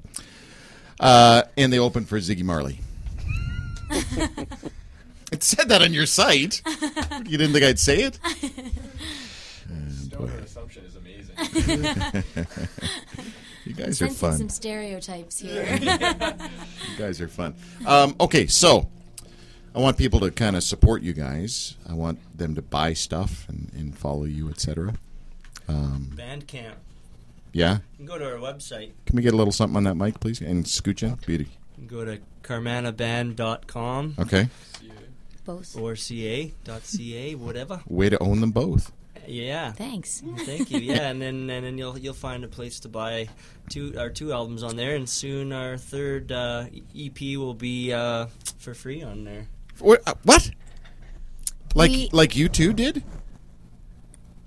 Uh, 1.00 1.42
and 1.56 1.72
they 1.72 1.78
opened 1.78 2.08
for 2.08 2.18
Ziggy 2.18 2.44
Marley. 2.44 2.80
it 5.32 5.42
said 5.42 5.68
that 5.68 5.82
on 5.82 5.92
your 5.92 6.06
site. 6.06 6.62
You 7.24 7.38
didn't 7.38 7.52
think 7.52 7.64
I'd 7.64 7.78
say 7.78 8.02
it? 8.02 8.18
Stoner 9.90 10.38
assumption 10.38 10.84
is 10.84 10.96
amazing. 10.96 12.24
You 13.64 13.72
guys 13.72 14.02
are 14.02 14.10
fun. 14.10 14.36
some 14.36 14.48
stereotypes 14.50 15.38
here. 15.38 15.64
You 15.80 16.98
guys 16.98 17.18
are 17.20 17.28
fun. 17.28 17.54
Um, 17.86 18.14
okay, 18.20 18.46
so 18.46 18.88
I 19.74 19.78
want 19.78 19.96
people 19.96 20.20
to 20.20 20.30
kind 20.30 20.54
of 20.54 20.62
support 20.62 21.02
you 21.02 21.14
guys. 21.14 21.76
I 21.88 21.94
want 21.94 22.18
them 22.36 22.54
to 22.56 22.62
buy 22.62 22.92
stuff 22.92 23.48
and, 23.48 23.72
and 23.74 23.96
follow 23.96 24.24
you, 24.24 24.50
etc. 24.50 24.94
Bandcamp. 25.66 26.74
Yeah? 27.54 27.74
You 27.92 27.96
can 27.98 28.06
go 28.06 28.18
to 28.18 28.24
our 28.26 28.38
website. 28.38 28.90
Can 29.06 29.16
we 29.16 29.22
get 29.22 29.32
a 29.32 29.36
little 29.36 29.52
something 29.52 29.76
on 29.76 29.84
that 29.84 29.94
mic, 29.94 30.20
please? 30.20 30.40
And 30.42 30.64
scooch 30.64 31.02
in. 31.02 31.14
Beauty. 31.26 31.44
You 31.78 31.86
can 31.86 31.86
go 31.86 32.04
to 32.04 32.18
carmanaband.com 32.42 34.16
Okay. 34.18 34.48
Both. 35.44 35.76
or 35.76 35.94
ca.ca, 35.94 37.34
whatever. 37.34 37.82
Way 37.86 38.08
to 38.10 38.18
own 38.22 38.40
them 38.40 38.50
both. 38.50 38.92
Yeah. 39.26 39.72
Thanks. 39.72 40.22
Thank 40.38 40.70
you. 40.70 40.80
Yeah, 40.80 41.08
and 41.10 41.20
then 41.22 41.48
and 41.50 41.64
then 41.64 41.78
you'll 41.78 41.96
you'll 41.98 42.12
find 42.14 42.44
a 42.44 42.48
place 42.48 42.80
to 42.80 42.88
buy 42.88 43.28
two 43.70 43.94
our 43.98 44.10
two 44.10 44.32
albums 44.32 44.62
on 44.62 44.76
there, 44.76 44.96
and 44.96 45.08
soon 45.08 45.52
our 45.52 45.76
third 45.78 46.32
uh, 46.32 46.64
EP 46.98 47.18
will 47.38 47.54
be 47.54 47.92
uh, 47.92 48.26
for 48.58 48.74
free 48.74 49.02
on 49.02 49.24
there. 49.24 49.48
What? 49.78 50.02
uh. 50.06 50.14
Like 51.74 51.90
We- 51.90 52.08
like 52.12 52.36
you 52.36 52.48
two 52.48 52.72
did? 52.72 53.02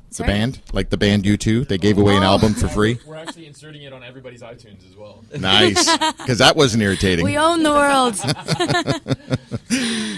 The 0.09 0.15
Sorry? 0.15 0.27
band? 0.29 0.61
Like 0.71 0.89
the 0.89 0.97
band 0.97 1.25
U2? 1.25 1.67
They 1.67 1.77
gave 1.77 1.97
away 1.97 2.15
an 2.15 2.23
Oh. 2.23 2.27
album 2.27 2.53
for 2.53 2.67
free? 2.69 2.97
We're 3.05 3.15
actually 3.15 3.45
inserting 3.45 3.81
it 3.83 3.91
on 3.93 4.03
everybody's 4.03 4.41
iTunes 4.41 4.89
as 4.89 4.95
well. 4.95 5.23
Nice. 5.37 5.87
Because 6.17 6.37
that 6.39 6.55
wasn't 6.55 6.83
irritating. 6.83 7.25
We 7.25 7.37
own 7.37 7.63
the 7.63 7.71
world. 7.71 8.15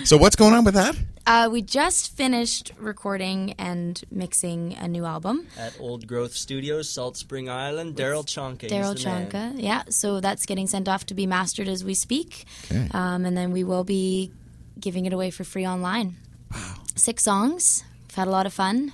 so 0.06 0.18
what's 0.18 0.36
going 0.36 0.54
on 0.54 0.64
with 0.64 0.74
that? 0.76 0.96
uh, 1.28 1.48
we 1.52 1.62
just 1.62 2.16
finished 2.16 2.72
recording 2.80 3.54
and 3.60 4.02
mixing 4.12 4.74
a 4.76 4.88
new 4.88 5.06
album. 5.06 5.48
At 5.58 5.80
Old 5.80 6.08
Growth 6.08 6.34
Studios, 6.34 6.90
Salt 6.90 7.18
Spring 7.18 7.50
Island, 7.50 7.96
Daryl 7.96 8.26
Chonka. 8.26 8.68
Daryl 8.70 8.96
the 8.96 9.38
man. 9.38 9.60
Yeah, 9.60 9.84
so 9.90 10.20
that's 10.20 10.46
getting 10.46 10.68
sent 10.68 10.88
off 10.90 11.06
to 11.08 11.14
be 11.14 11.28
mastered 11.28 11.68
as 11.68 11.84
we 11.84 11.94
speak. 11.94 12.46
Okay. 12.72 12.88
Um, 12.92 13.26
and 13.26 13.38
then 13.38 13.52
we 13.52 13.64
will 13.64 13.84
be 13.84 14.32
giving 14.80 15.06
it 15.06 15.14
away 15.14 15.30
for 15.30 15.44
free 15.44 15.68
online. 15.68 16.16
Wow. 16.54 16.76
Six 16.96 17.24
songs. 17.24 17.84
We've 18.08 18.16
had 18.16 18.28
a 18.28 18.32
lot 18.32 18.46
of 18.48 18.54
fun. 18.54 18.94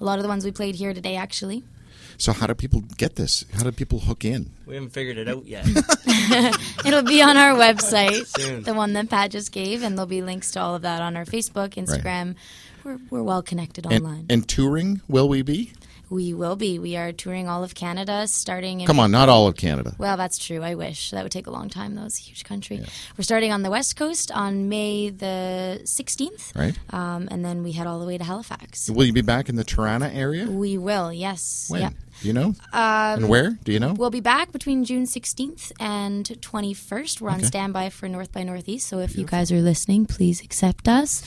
A 0.00 0.04
lot 0.04 0.18
of 0.18 0.22
the 0.22 0.28
ones 0.28 0.44
we 0.44 0.52
played 0.52 0.74
here 0.74 0.92
today, 0.94 1.16
actually. 1.16 1.62
So 2.16 2.32
how 2.32 2.46
do 2.46 2.54
people 2.54 2.82
get 2.96 3.16
this? 3.16 3.44
How 3.54 3.64
do 3.64 3.72
people 3.72 3.98
hook 4.00 4.24
in? 4.24 4.50
We 4.66 4.74
haven't 4.74 4.90
figured 4.90 5.18
it 5.18 5.28
out 5.28 5.46
yet. 5.46 5.66
It'll 6.86 7.02
be 7.02 7.20
on 7.22 7.36
our 7.36 7.54
website, 7.56 8.26
Soon. 8.40 8.62
the 8.62 8.72
one 8.74 8.92
that 8.92 9.08
Pat 9.10 9.30
just 9.32 9.50
gave, 9.52 9.82
and 9.82 9.96
there'll 9.98 10.06
be 10.06 10.22
links 10.22 10.52
to 10.52 10.60
all 10.60 10.74
of 10.76 10.82
that 10.82 11.02
on 11.02 11.16
our 11.16 11.24
Facebook, 11.24 11.70
Instagram. 11.74 12.36
We're, 12.84 12.98
we're 13.10 13.22
well 13.22 13.42
connected 13.42 13.86
And, 13.86 14.04
online. 14.04 14.26
and 14.30 14.46
touring, 14.48 15.00
will 15.08 15.28
we 15.28 15.42
be? 15.42 15.72
We 16.10 16.34
will 16.34 16.56
be. 16.56 16.78
We 16.78 16.96
are 16.96 17.12
touring 17.12 17.48
all 17.48 17.64
of 17.64 17.74
Canada, 17.74 18.26
starting 18.28 18.80
in 18.80 18.86
Come 18.86 19.00
on, 19.00 19.10
not 19.10 19.28
all 19.28 19.46
of 19.46 19.56
Canada. 19.56 19.94
Well, 19.98 20.16
that's 20.16 20.38
true. 20.38 20.62
I 20.62 20.74
wish 20.74 21.10
that 21.10 21.22
would 21.22 21.32
take 21.32 21.46
a 21.46 21.50
long 21.50 21.68
time. 21.70 21.94
Though 21.94 22.04
it's 22.04 22.18
a 22.18 22.22
huge 22.22 22.44
country. 22.44 22.80
We're 23.16 23.22
starting 23.24 23.52
on 23.52 23.62
the 23.62 23.70
west 23.70 23.96
coast 23.96 24.30
on 24.32 24.68
May 24.68 25.10
the 25.10 25.80
sixteenth, 25.84 26.52
Right? 26.54 26.78
um, 26.90 27.28
and 27.30 27.44
then 27.44 27.62
we 27.62 27.72
head 27.72 27.86
all 27.86 27.98
the 27.98 28.06
way 28.06 28.18
to 28.18 28.24
Halifax. 28.24 28.90
Will 28.90 29.04
you 29.06 29.12
be 29.12 29.22
back 29.22 29.48
in 29.48 29.56
the 29.56 29.64
Toronto 29.64 30.06
area? 30.12 30.46
We 30.46 30.78
will, 30.78 31.12
yes, 31.12 31.66
When? 31.68 31.80
yeah. 31.80 31.90
Do 32.20 32.28
you 32.28 32.32
know? 32.32 32.54
and 32.72 33.28
where? 33.28 33.58
Do 33.64 33.72
you 33.72 33.80
know? 33.80 33.92
We'll 33.92 34.10
be 34.10 34.20
back 34.20 34.52
between 34.52 34.84
June 34.84 35.04
16th 35.04 35.72
and 35.80 36.24
21st. 36.26 37.20
We're 37.20 37.30
on 37.30 37.42
standby 37.42 37.90
for 37.90 38.08
North 38.08 38.32
by 38.32 38.42
Northeast, 38.42 38.88
so 38.88 39.00
if 39.00 39.16
you 39.16 39.24
guys 39.24 39.52
are 39.52 39.60
listening, 39.60 40.06
please 40.06 40.42
accept 40.42 40.88
us. 40.88 41.22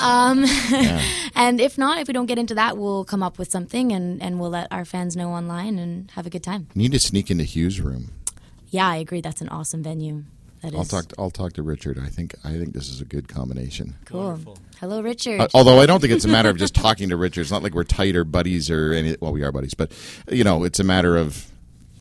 Um, 0.00 0.44
and 1.34 1.60
if 1.60 1.76
not, 1.78 1.98
if 1.98 2.08
we 2.08 2.14
don't 2.14 2.26
get 2.26 2.38
into 2.38 2.54
that, 2.54 2.76
we'll 2.78 3.04
come 3.04 3.22
up 3.22 3.38
with 3.38 3.50
something 3.50 3.92
and, 3.92 4.22
and 4.22 4.40
we'll 4.40 4.50
let 4.50 4.68
our 4.70 4.84
fans 4.84 5.16
know 5.16 5.30
online 5.30 5.78
and 5.78 6.10
have 6.12 6.26
a 6.26 6.30
good 6.30 6.42
time. 6.42 6.68
You 6.74 6.82
need 6.82 6.92
to 6.92 7.00
sneak 7.00 7.30
into 7.30 7.44
Hugh's 7.44 7.80
Room. 7.80 8.12
Yeah, 8.70 8.88
I 8.88 8.96
agree. 8.96 9.20
That's 9.20 9.40
an 9.40 9.48
awesome 9.48 9.82
venue. 9.82 10.24
That 10.62 10.72
is 10.74 10.78
I'll 10.78 10.84
talk. 10.84 11.06
To, 11.08 11.14
I'll 11.18 11.30
talk 11.30 11.52
to 11.54 11.62
Richard. 11.62 11.98
I 11.98 12.08
think. 12.08 12.34
I 12.44 12.52
think 12.58 12.72
this 12.72 12.88
is 12.88 13.00
a 13.00 13.04
good 13.04 13.28
combination. 13.28 13.96
cool. 14.04 14.24
Wonderful. 14.24 14.58
Hello, 14.80 15.00
Richard. 15.02 15.40
Uh, 15.40 15.48
although 15.54 15.80
I 15.80 15.86
don't 15.86 16.00
think 16.00 16.12
it's 16.12 16.24
a 16.24 16.28
matter 16.28 16.48
of 16.48 16.56
just 16.56 16.74
talking 16.74 17.08
to 17.10 17.16
Richard. 17.16 17.42
It's 17.42 17.50
not 17.50 17.62
like 17.62 17.74
we're 17.74 17.84
tight 17.84 18.16
or 18.16 18.24
buddies 18.24 18.70
or 18.70 18.92
any. 18.92 19.16
Well, 19.20 19.32
we 19.32 19.42
are 19.42 19.52
buddies, 19.52 19.74
but 19.74 19.92
you 20.30 20.44
know, 20.44 20.64
it's 20.64 20.80
a 20.80 20.84
matter 20.84 21.16
of 21.16 21.46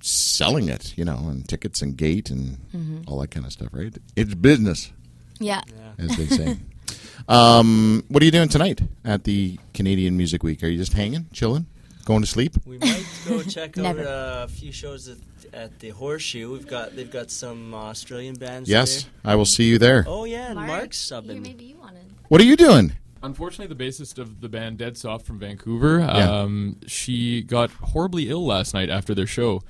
selling 0.01 0.69
it. 0.69 0.97
You 0.97 1.05
know, 1.05 1.17
and 1.29 1.47
tickets 1.47 1.81
and 1.81 1.95
gate 1.97 2.29
and 2.29 2.57
Mm-hmm. 2.75 3.01
all 3.07 3.19
that 3.21 3.31
kind 3.31 3.45
of 3.45 3.51
stuff. 3.51 3.69
Right? 3.71 3.95
It's 4.15 4.33
business, 4.33 4.91
yeah. 5.39 5.61
as 5.97 6.15
they 6.17 6.25
say. 6.27 6.57
um, 7.27 8.03
what 8.07 8.21
are 8.21 8.25
you 8.25 8.31
doing 8.31 8.49
tonight 8.49 8.81
at 9.03 9.23
the 9.23 9.59
Canadian 9.73 10.17
Music 10.17 10.43
Week? 10.43 10.63
Are 10.63 10.67
you 10.67 10.77
just 10.77 10.93
hanging, 10.93 11.25
chilling, 11.33 11.65
going 12.07 12.21
to 12.21 12.27
sleep? 12.27 12.53
We 12.65 12.77
might 12.79 13.05
go 13.27 13.43
check 13.57 13.77
out 13.77 13.99
uh, 13.99 14.45
a 14.45 14.47
few 14.47 14.71
shows 14.71 15.07
at, 15.09 15.17
at 15.53 15.79
the 15.79 15.89
Horseshoe. 15.89 16.51
We've 16.51 16.65
got 16.67 16.95
they've 16.95 17.11
got 17.11 17.29
some 17.29 17.73
Australian 17.73 18.35
bands. 18.35 18.69
Yes, 18.69 19.03
there. 19.03 19.11
I 19.33 19.35
will 19.35 19.45
see 19.45 19.65
you 19.65 19.77
there. 19.77 20.05
Oh 20.07 20.23
yeah, 20.23 20.47
and 20.47 20.55
Mark, 20.55 20.67
Mark's 20.69 20.97
subbing. 20.97 21.41
maybe 21.41 21.65
you 21.65 21.77
wanted. 21.77 22.05
What 22.29 22.39
are 22.41 22.45
you 22.45 22.55
doing? 22.55 22.93
Unfortunately, 23.23 23.73
the 23.75 23.83
bassist 23.83 24.17
of 24.19 24.41
the 24.41 24.47
band 24.49 24.77
Dead 24.77 24.95
Soft 24.97 25.25
from 25.25 25.39
Vancouver, 25.39 25.99
Yeah. 25.99 26.41
um, 26.41 26.77
she 26.87 27.41
got 27.41 27.71
horribly 27.71 28.29
ill 28.29 28.45
last 28.45 28.73
night 28.73 28.89
after 28.89 29.13
their 29.15 29.27
show. 29.27 29.61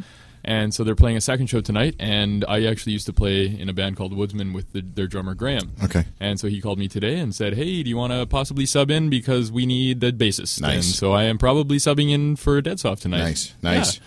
And 0.48 0.74
so 0.74 0.86
they're 0.86 0.96
playing 0.96 1.18
a 1.18 1.22
second 1.22 1.48
show 1.48 1.60
tonight. 1.60 1.96
And 2.00 2.46
I 2.48 2.64
actually 2.66 2.94
used 2.94 3.06
to 3.08 3.14
play 3.14 3.46
in 3.46 3.68
a 3.68 3.74
band 3.74 3.98
called 3.98 4.16
Woodsman 4.16 4.54
with 4.54 4.72
the, 4.72 4.82
their 4.82 5.06
drummer 5.06 5.36
Graham. 5.36 5.74
Okay. 5.84 6.06
And 6.22 6.40
so 6.40 6.48
he 6.48 6.62
called 6.62 6.80
me 6.80 6.88
today 6.88 7.20
and 7.20 7.36
said, 7.36 7.56
"Hey, 7.56 7.84
do 7.84 7.90
you 7.90 7.98
want 7.98 8.14
to 8.14 8.26
possibly 8.26 8.66
sub 8.66 8.90
in 8.90 9.10
because 9.10 9.52
we 9.52 9.66
need 9.66 10.00
the 10.00 10.14
bassist?" 10.14 10.62
Nice. 10.62 10.74
And 10.76 10.84
so 10.86 11.12
I 11.12 11.24
am 11.24 11.38
probably 11.38 11.78
subbing 11.78 12.12
in 12.12 12.38
for 12.38 12.62
Dead 12.62 12.80
Soft 12.80 13.02
tonight. 13.02 13.20
Nice, 13.20 13.54
nice. 13.62 14.00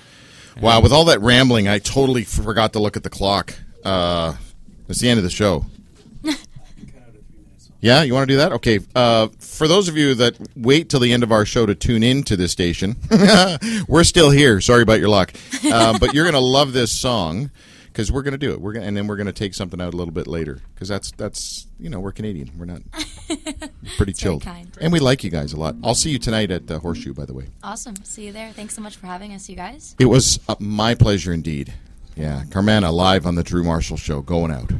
Yeah. 0.57 0.63
Wow, 0.63 0.81
with 0.81 0.93
all 0.93 1.05
that 1.05 1.21
rambling, 1.21 1.69
I 1.69 1.79
totally 1.79 2.25
forgot 2.25 2.73
to 2.73 2.81
look 2.81 2.97
at 2.97 3.03
the 3.03 3.11
clock. 3.11 3.55
Uh, 3.85 4.35
it's 4.89 5.01
the 5.01 5.09
end 5.09 5.19
of 5.19 5.25
the 5.25 5.31
show. 5.31 5.67
Yeah, 7.83 8.03
you 8.03 8.13
want 8.13 8.29
to 8.29 8.35
do 8.35 8.39
that? 8.39 8.53
Okay. 8.53 8.81
Uh, 8.95 9.29
for 9.39 9.67
those 9.67 9.89
of 9.89 9.97
you 9.97 10.15
that 10.17 10.37
wait 10.57 10.89
till 10.91 11.01
the 11.01 11.13
end 11.13 11.23
of 11.23 11.33
our 11.33 11.47
show 11.47 11.65
to 11.67 11.75
tune 11.75 12.03
in 12.03 12.23
to 12.25 12.37
this 12.37 12.53
station, 12.53 12.97
we're 13.89 14.05
still 14.05 14.31
here. 14.31 14.61
Sorry 14.61 14.83
about 14.83 15.01
your 15.01 15.09
luck. 15.09 15.33
Um, 15.73 15.97
but 16.01 16.13
you're 16.15 16.25
going 16.25 16.35
to 16.35 16.41
love 16.41 16.73
this 16.75 16.93
song 16.93 17.51
because 17.87 18.13
we're 18.13 18.23
going 18.23 18.33
to 18.33 18.39
do 18.39 18.53
it. 18.53 18.61
We're 18.61 18.75
gonna, 18.75 18.87
and 18.87 18.97
then 18.97 19.07
we're 19.07 19.17
going 19.17 19.27
to 19.29 19.33
take 19.33 19.55
something 19.55 19.81
out 19.81 19.95
a 19.95 19.97
little 19.97 20.13
bit 20.13 20.27
later 20.27 20.61
because 20.75 20.89
that's 20.89 21.11
that's 21.13 21.67
you 21.79 21.89
know 21.89 22.01
we're 22.01 22.13
Canadian. 22.13 22.51
We're 22.59 22.67
not 22.67 22.83
pretty 23.97 24.13
chilled, 24.13 24.47
and 24.81 24.93
we 24.93 25.01
like 25.01 25.25
you 25.25 25.31
guys 25.31 25.55
a 25.55 25.57
lot. 25.59 25.75
I'll 25.83 25.95
see 25.95 26.11
you 26.11 26.19
tonight 26.19 26.51
at 26.51 26.67
the 26.67 26.79
Horseshoe. 26.81 27.15
By 27.15 27.25
the 27.25 27.33
way, 27.35 27.47
Awesome. 27.63 27.97
See 28.05 28.27
you 28.27 28.33
there. 28.33 28.53
Thanks 28.53 28.75
so 28.75 28.83
much 28.83 28.97
for 28.97 29.07
having 29.07 29.33
us, 29.33 29.49
you 29.49 29.57
guys. 29.57 29.97
it 29.99 30.05
was 30.07 30.39
uh, 30.49 30.55
my 30.61 30.95
pleasure 30.95 31.33
indeed. 31.33 31.73
Yeah, 32.15 32.43
Carmanah 32.49 32.93
live 32.93 33.25
on 33.27 33.37
the 33.37 33.43
Drew 33.43 33.65
Marshall 33.65 33.97
Show, 33.97 34.21
going 34.21 34.51
out. 34.53 34.71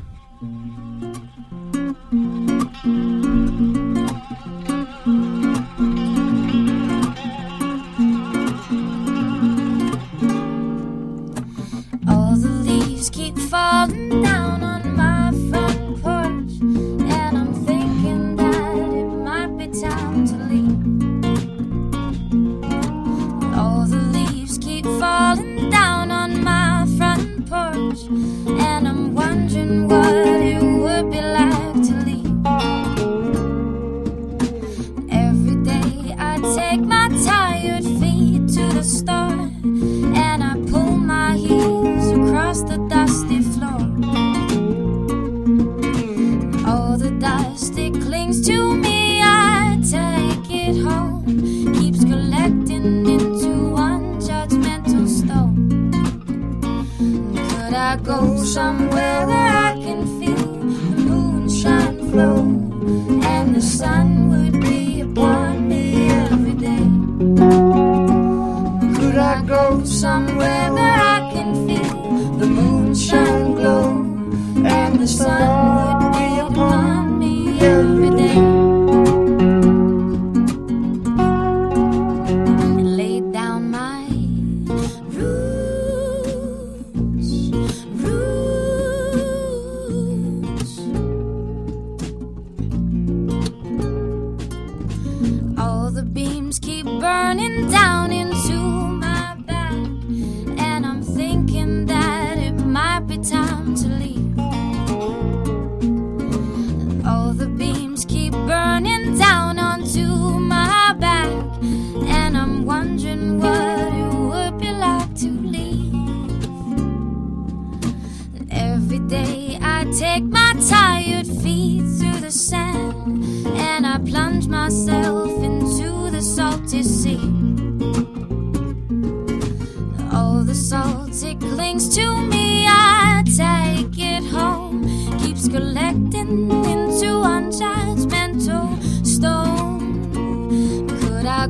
And 2.13 2.23
I'm 17.39 17.55
thinking 17.65 18.35
that 18.37 18.77
it 18.77 19.05
might 19.05 19.57
be 19.57 19.69
time 19.69 20.27
to 20.27 20.37
leave. 20.51 20.83
All 23.57 23.87
the 23.87 24.01
leaves 24.13 24.59
keep 24.59 24.85
falling 24.85 25.71
down 25.71 26.11
on 26.11 26.43
my 26.43 26.87
front 26.99 27.49
porch, 27.49 28.03
and 28.49 28.89
I'm 28.89 29.15
wondering 29.15 29.87
what 29.87 30.13
it 30.13 30.61
would 30.61 31.11
be 31.13 31.21
like 31.21 31.60
take 36.71 36.87
my 36.87 37.09
tired 37.27 37.85
feet 38.01 38.47
to 38.47 38.65
the 38.75 38.83
store, 38.83 39.51
and 40.15 40.45
I 40.45 40.55
pull 40.71 40.97
my 40.97 41.35
heels 41.35 42.07
across 42.13 42.63
the 42.63 42.79
dusty 42.89 43.41
floor. 43.43 43.81
All 46.69 46.97
the 46.97 47.11
dust 47.19 47.77
it 47.77 47.95
clings 48.01 48.47
to 48.47 48.75
me, 48.77 49.21
I 49.21 49.81
take 49.83 50.49
it 50.49 50.77
home, 50.81 51.25
keeps 51.75 52.05
collecting 52.05 53.05
into 53.15 53.71
one 53.71 54.21
judgmental 54.21 55.09
stone. 55.09 55.91
Could 57.35 57.75
I 57.75 57.97
go 57.97 58.37
somewhere 58.37 59.27
where 59.27 59.51
I 59.67 59.70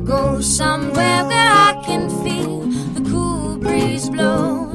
go 0.05 0.41
somewhere 0.41 1.25
where 1.25 1.51
I 1.69 1.81
can 1.85 2.09
feel 2.23 2.61
the 2.93 3.09
cool 3.09 3.57
breeze 3.57 4.09
blow 4.09 4.69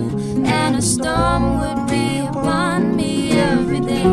and 0.45 0.77
a 0.77 0.83
storm 0.83 1.59
would 1.61 1.89
be 1.91 2.19
upon 2.19 2.97
me 2.97 3.33
every 3.33 3.81
day? 3.81 4.05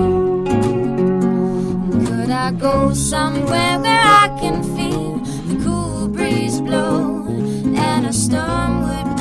Could 2.05 2.30
I 2.32 2.51
go 2.51 2.93
somewhere 2.93 3.80
where 3.80 4.01
I 4.01 4.36
can 4.39 4.64
feel 4.76 5.20
the 5.49 5.64
cool 5.64 6.07
breeze 6.07 6.59
blow 6.61 7.26
and 7.76 8.05
a 8.05 8.14
storm 8.14 8.84
would 8.88 9.18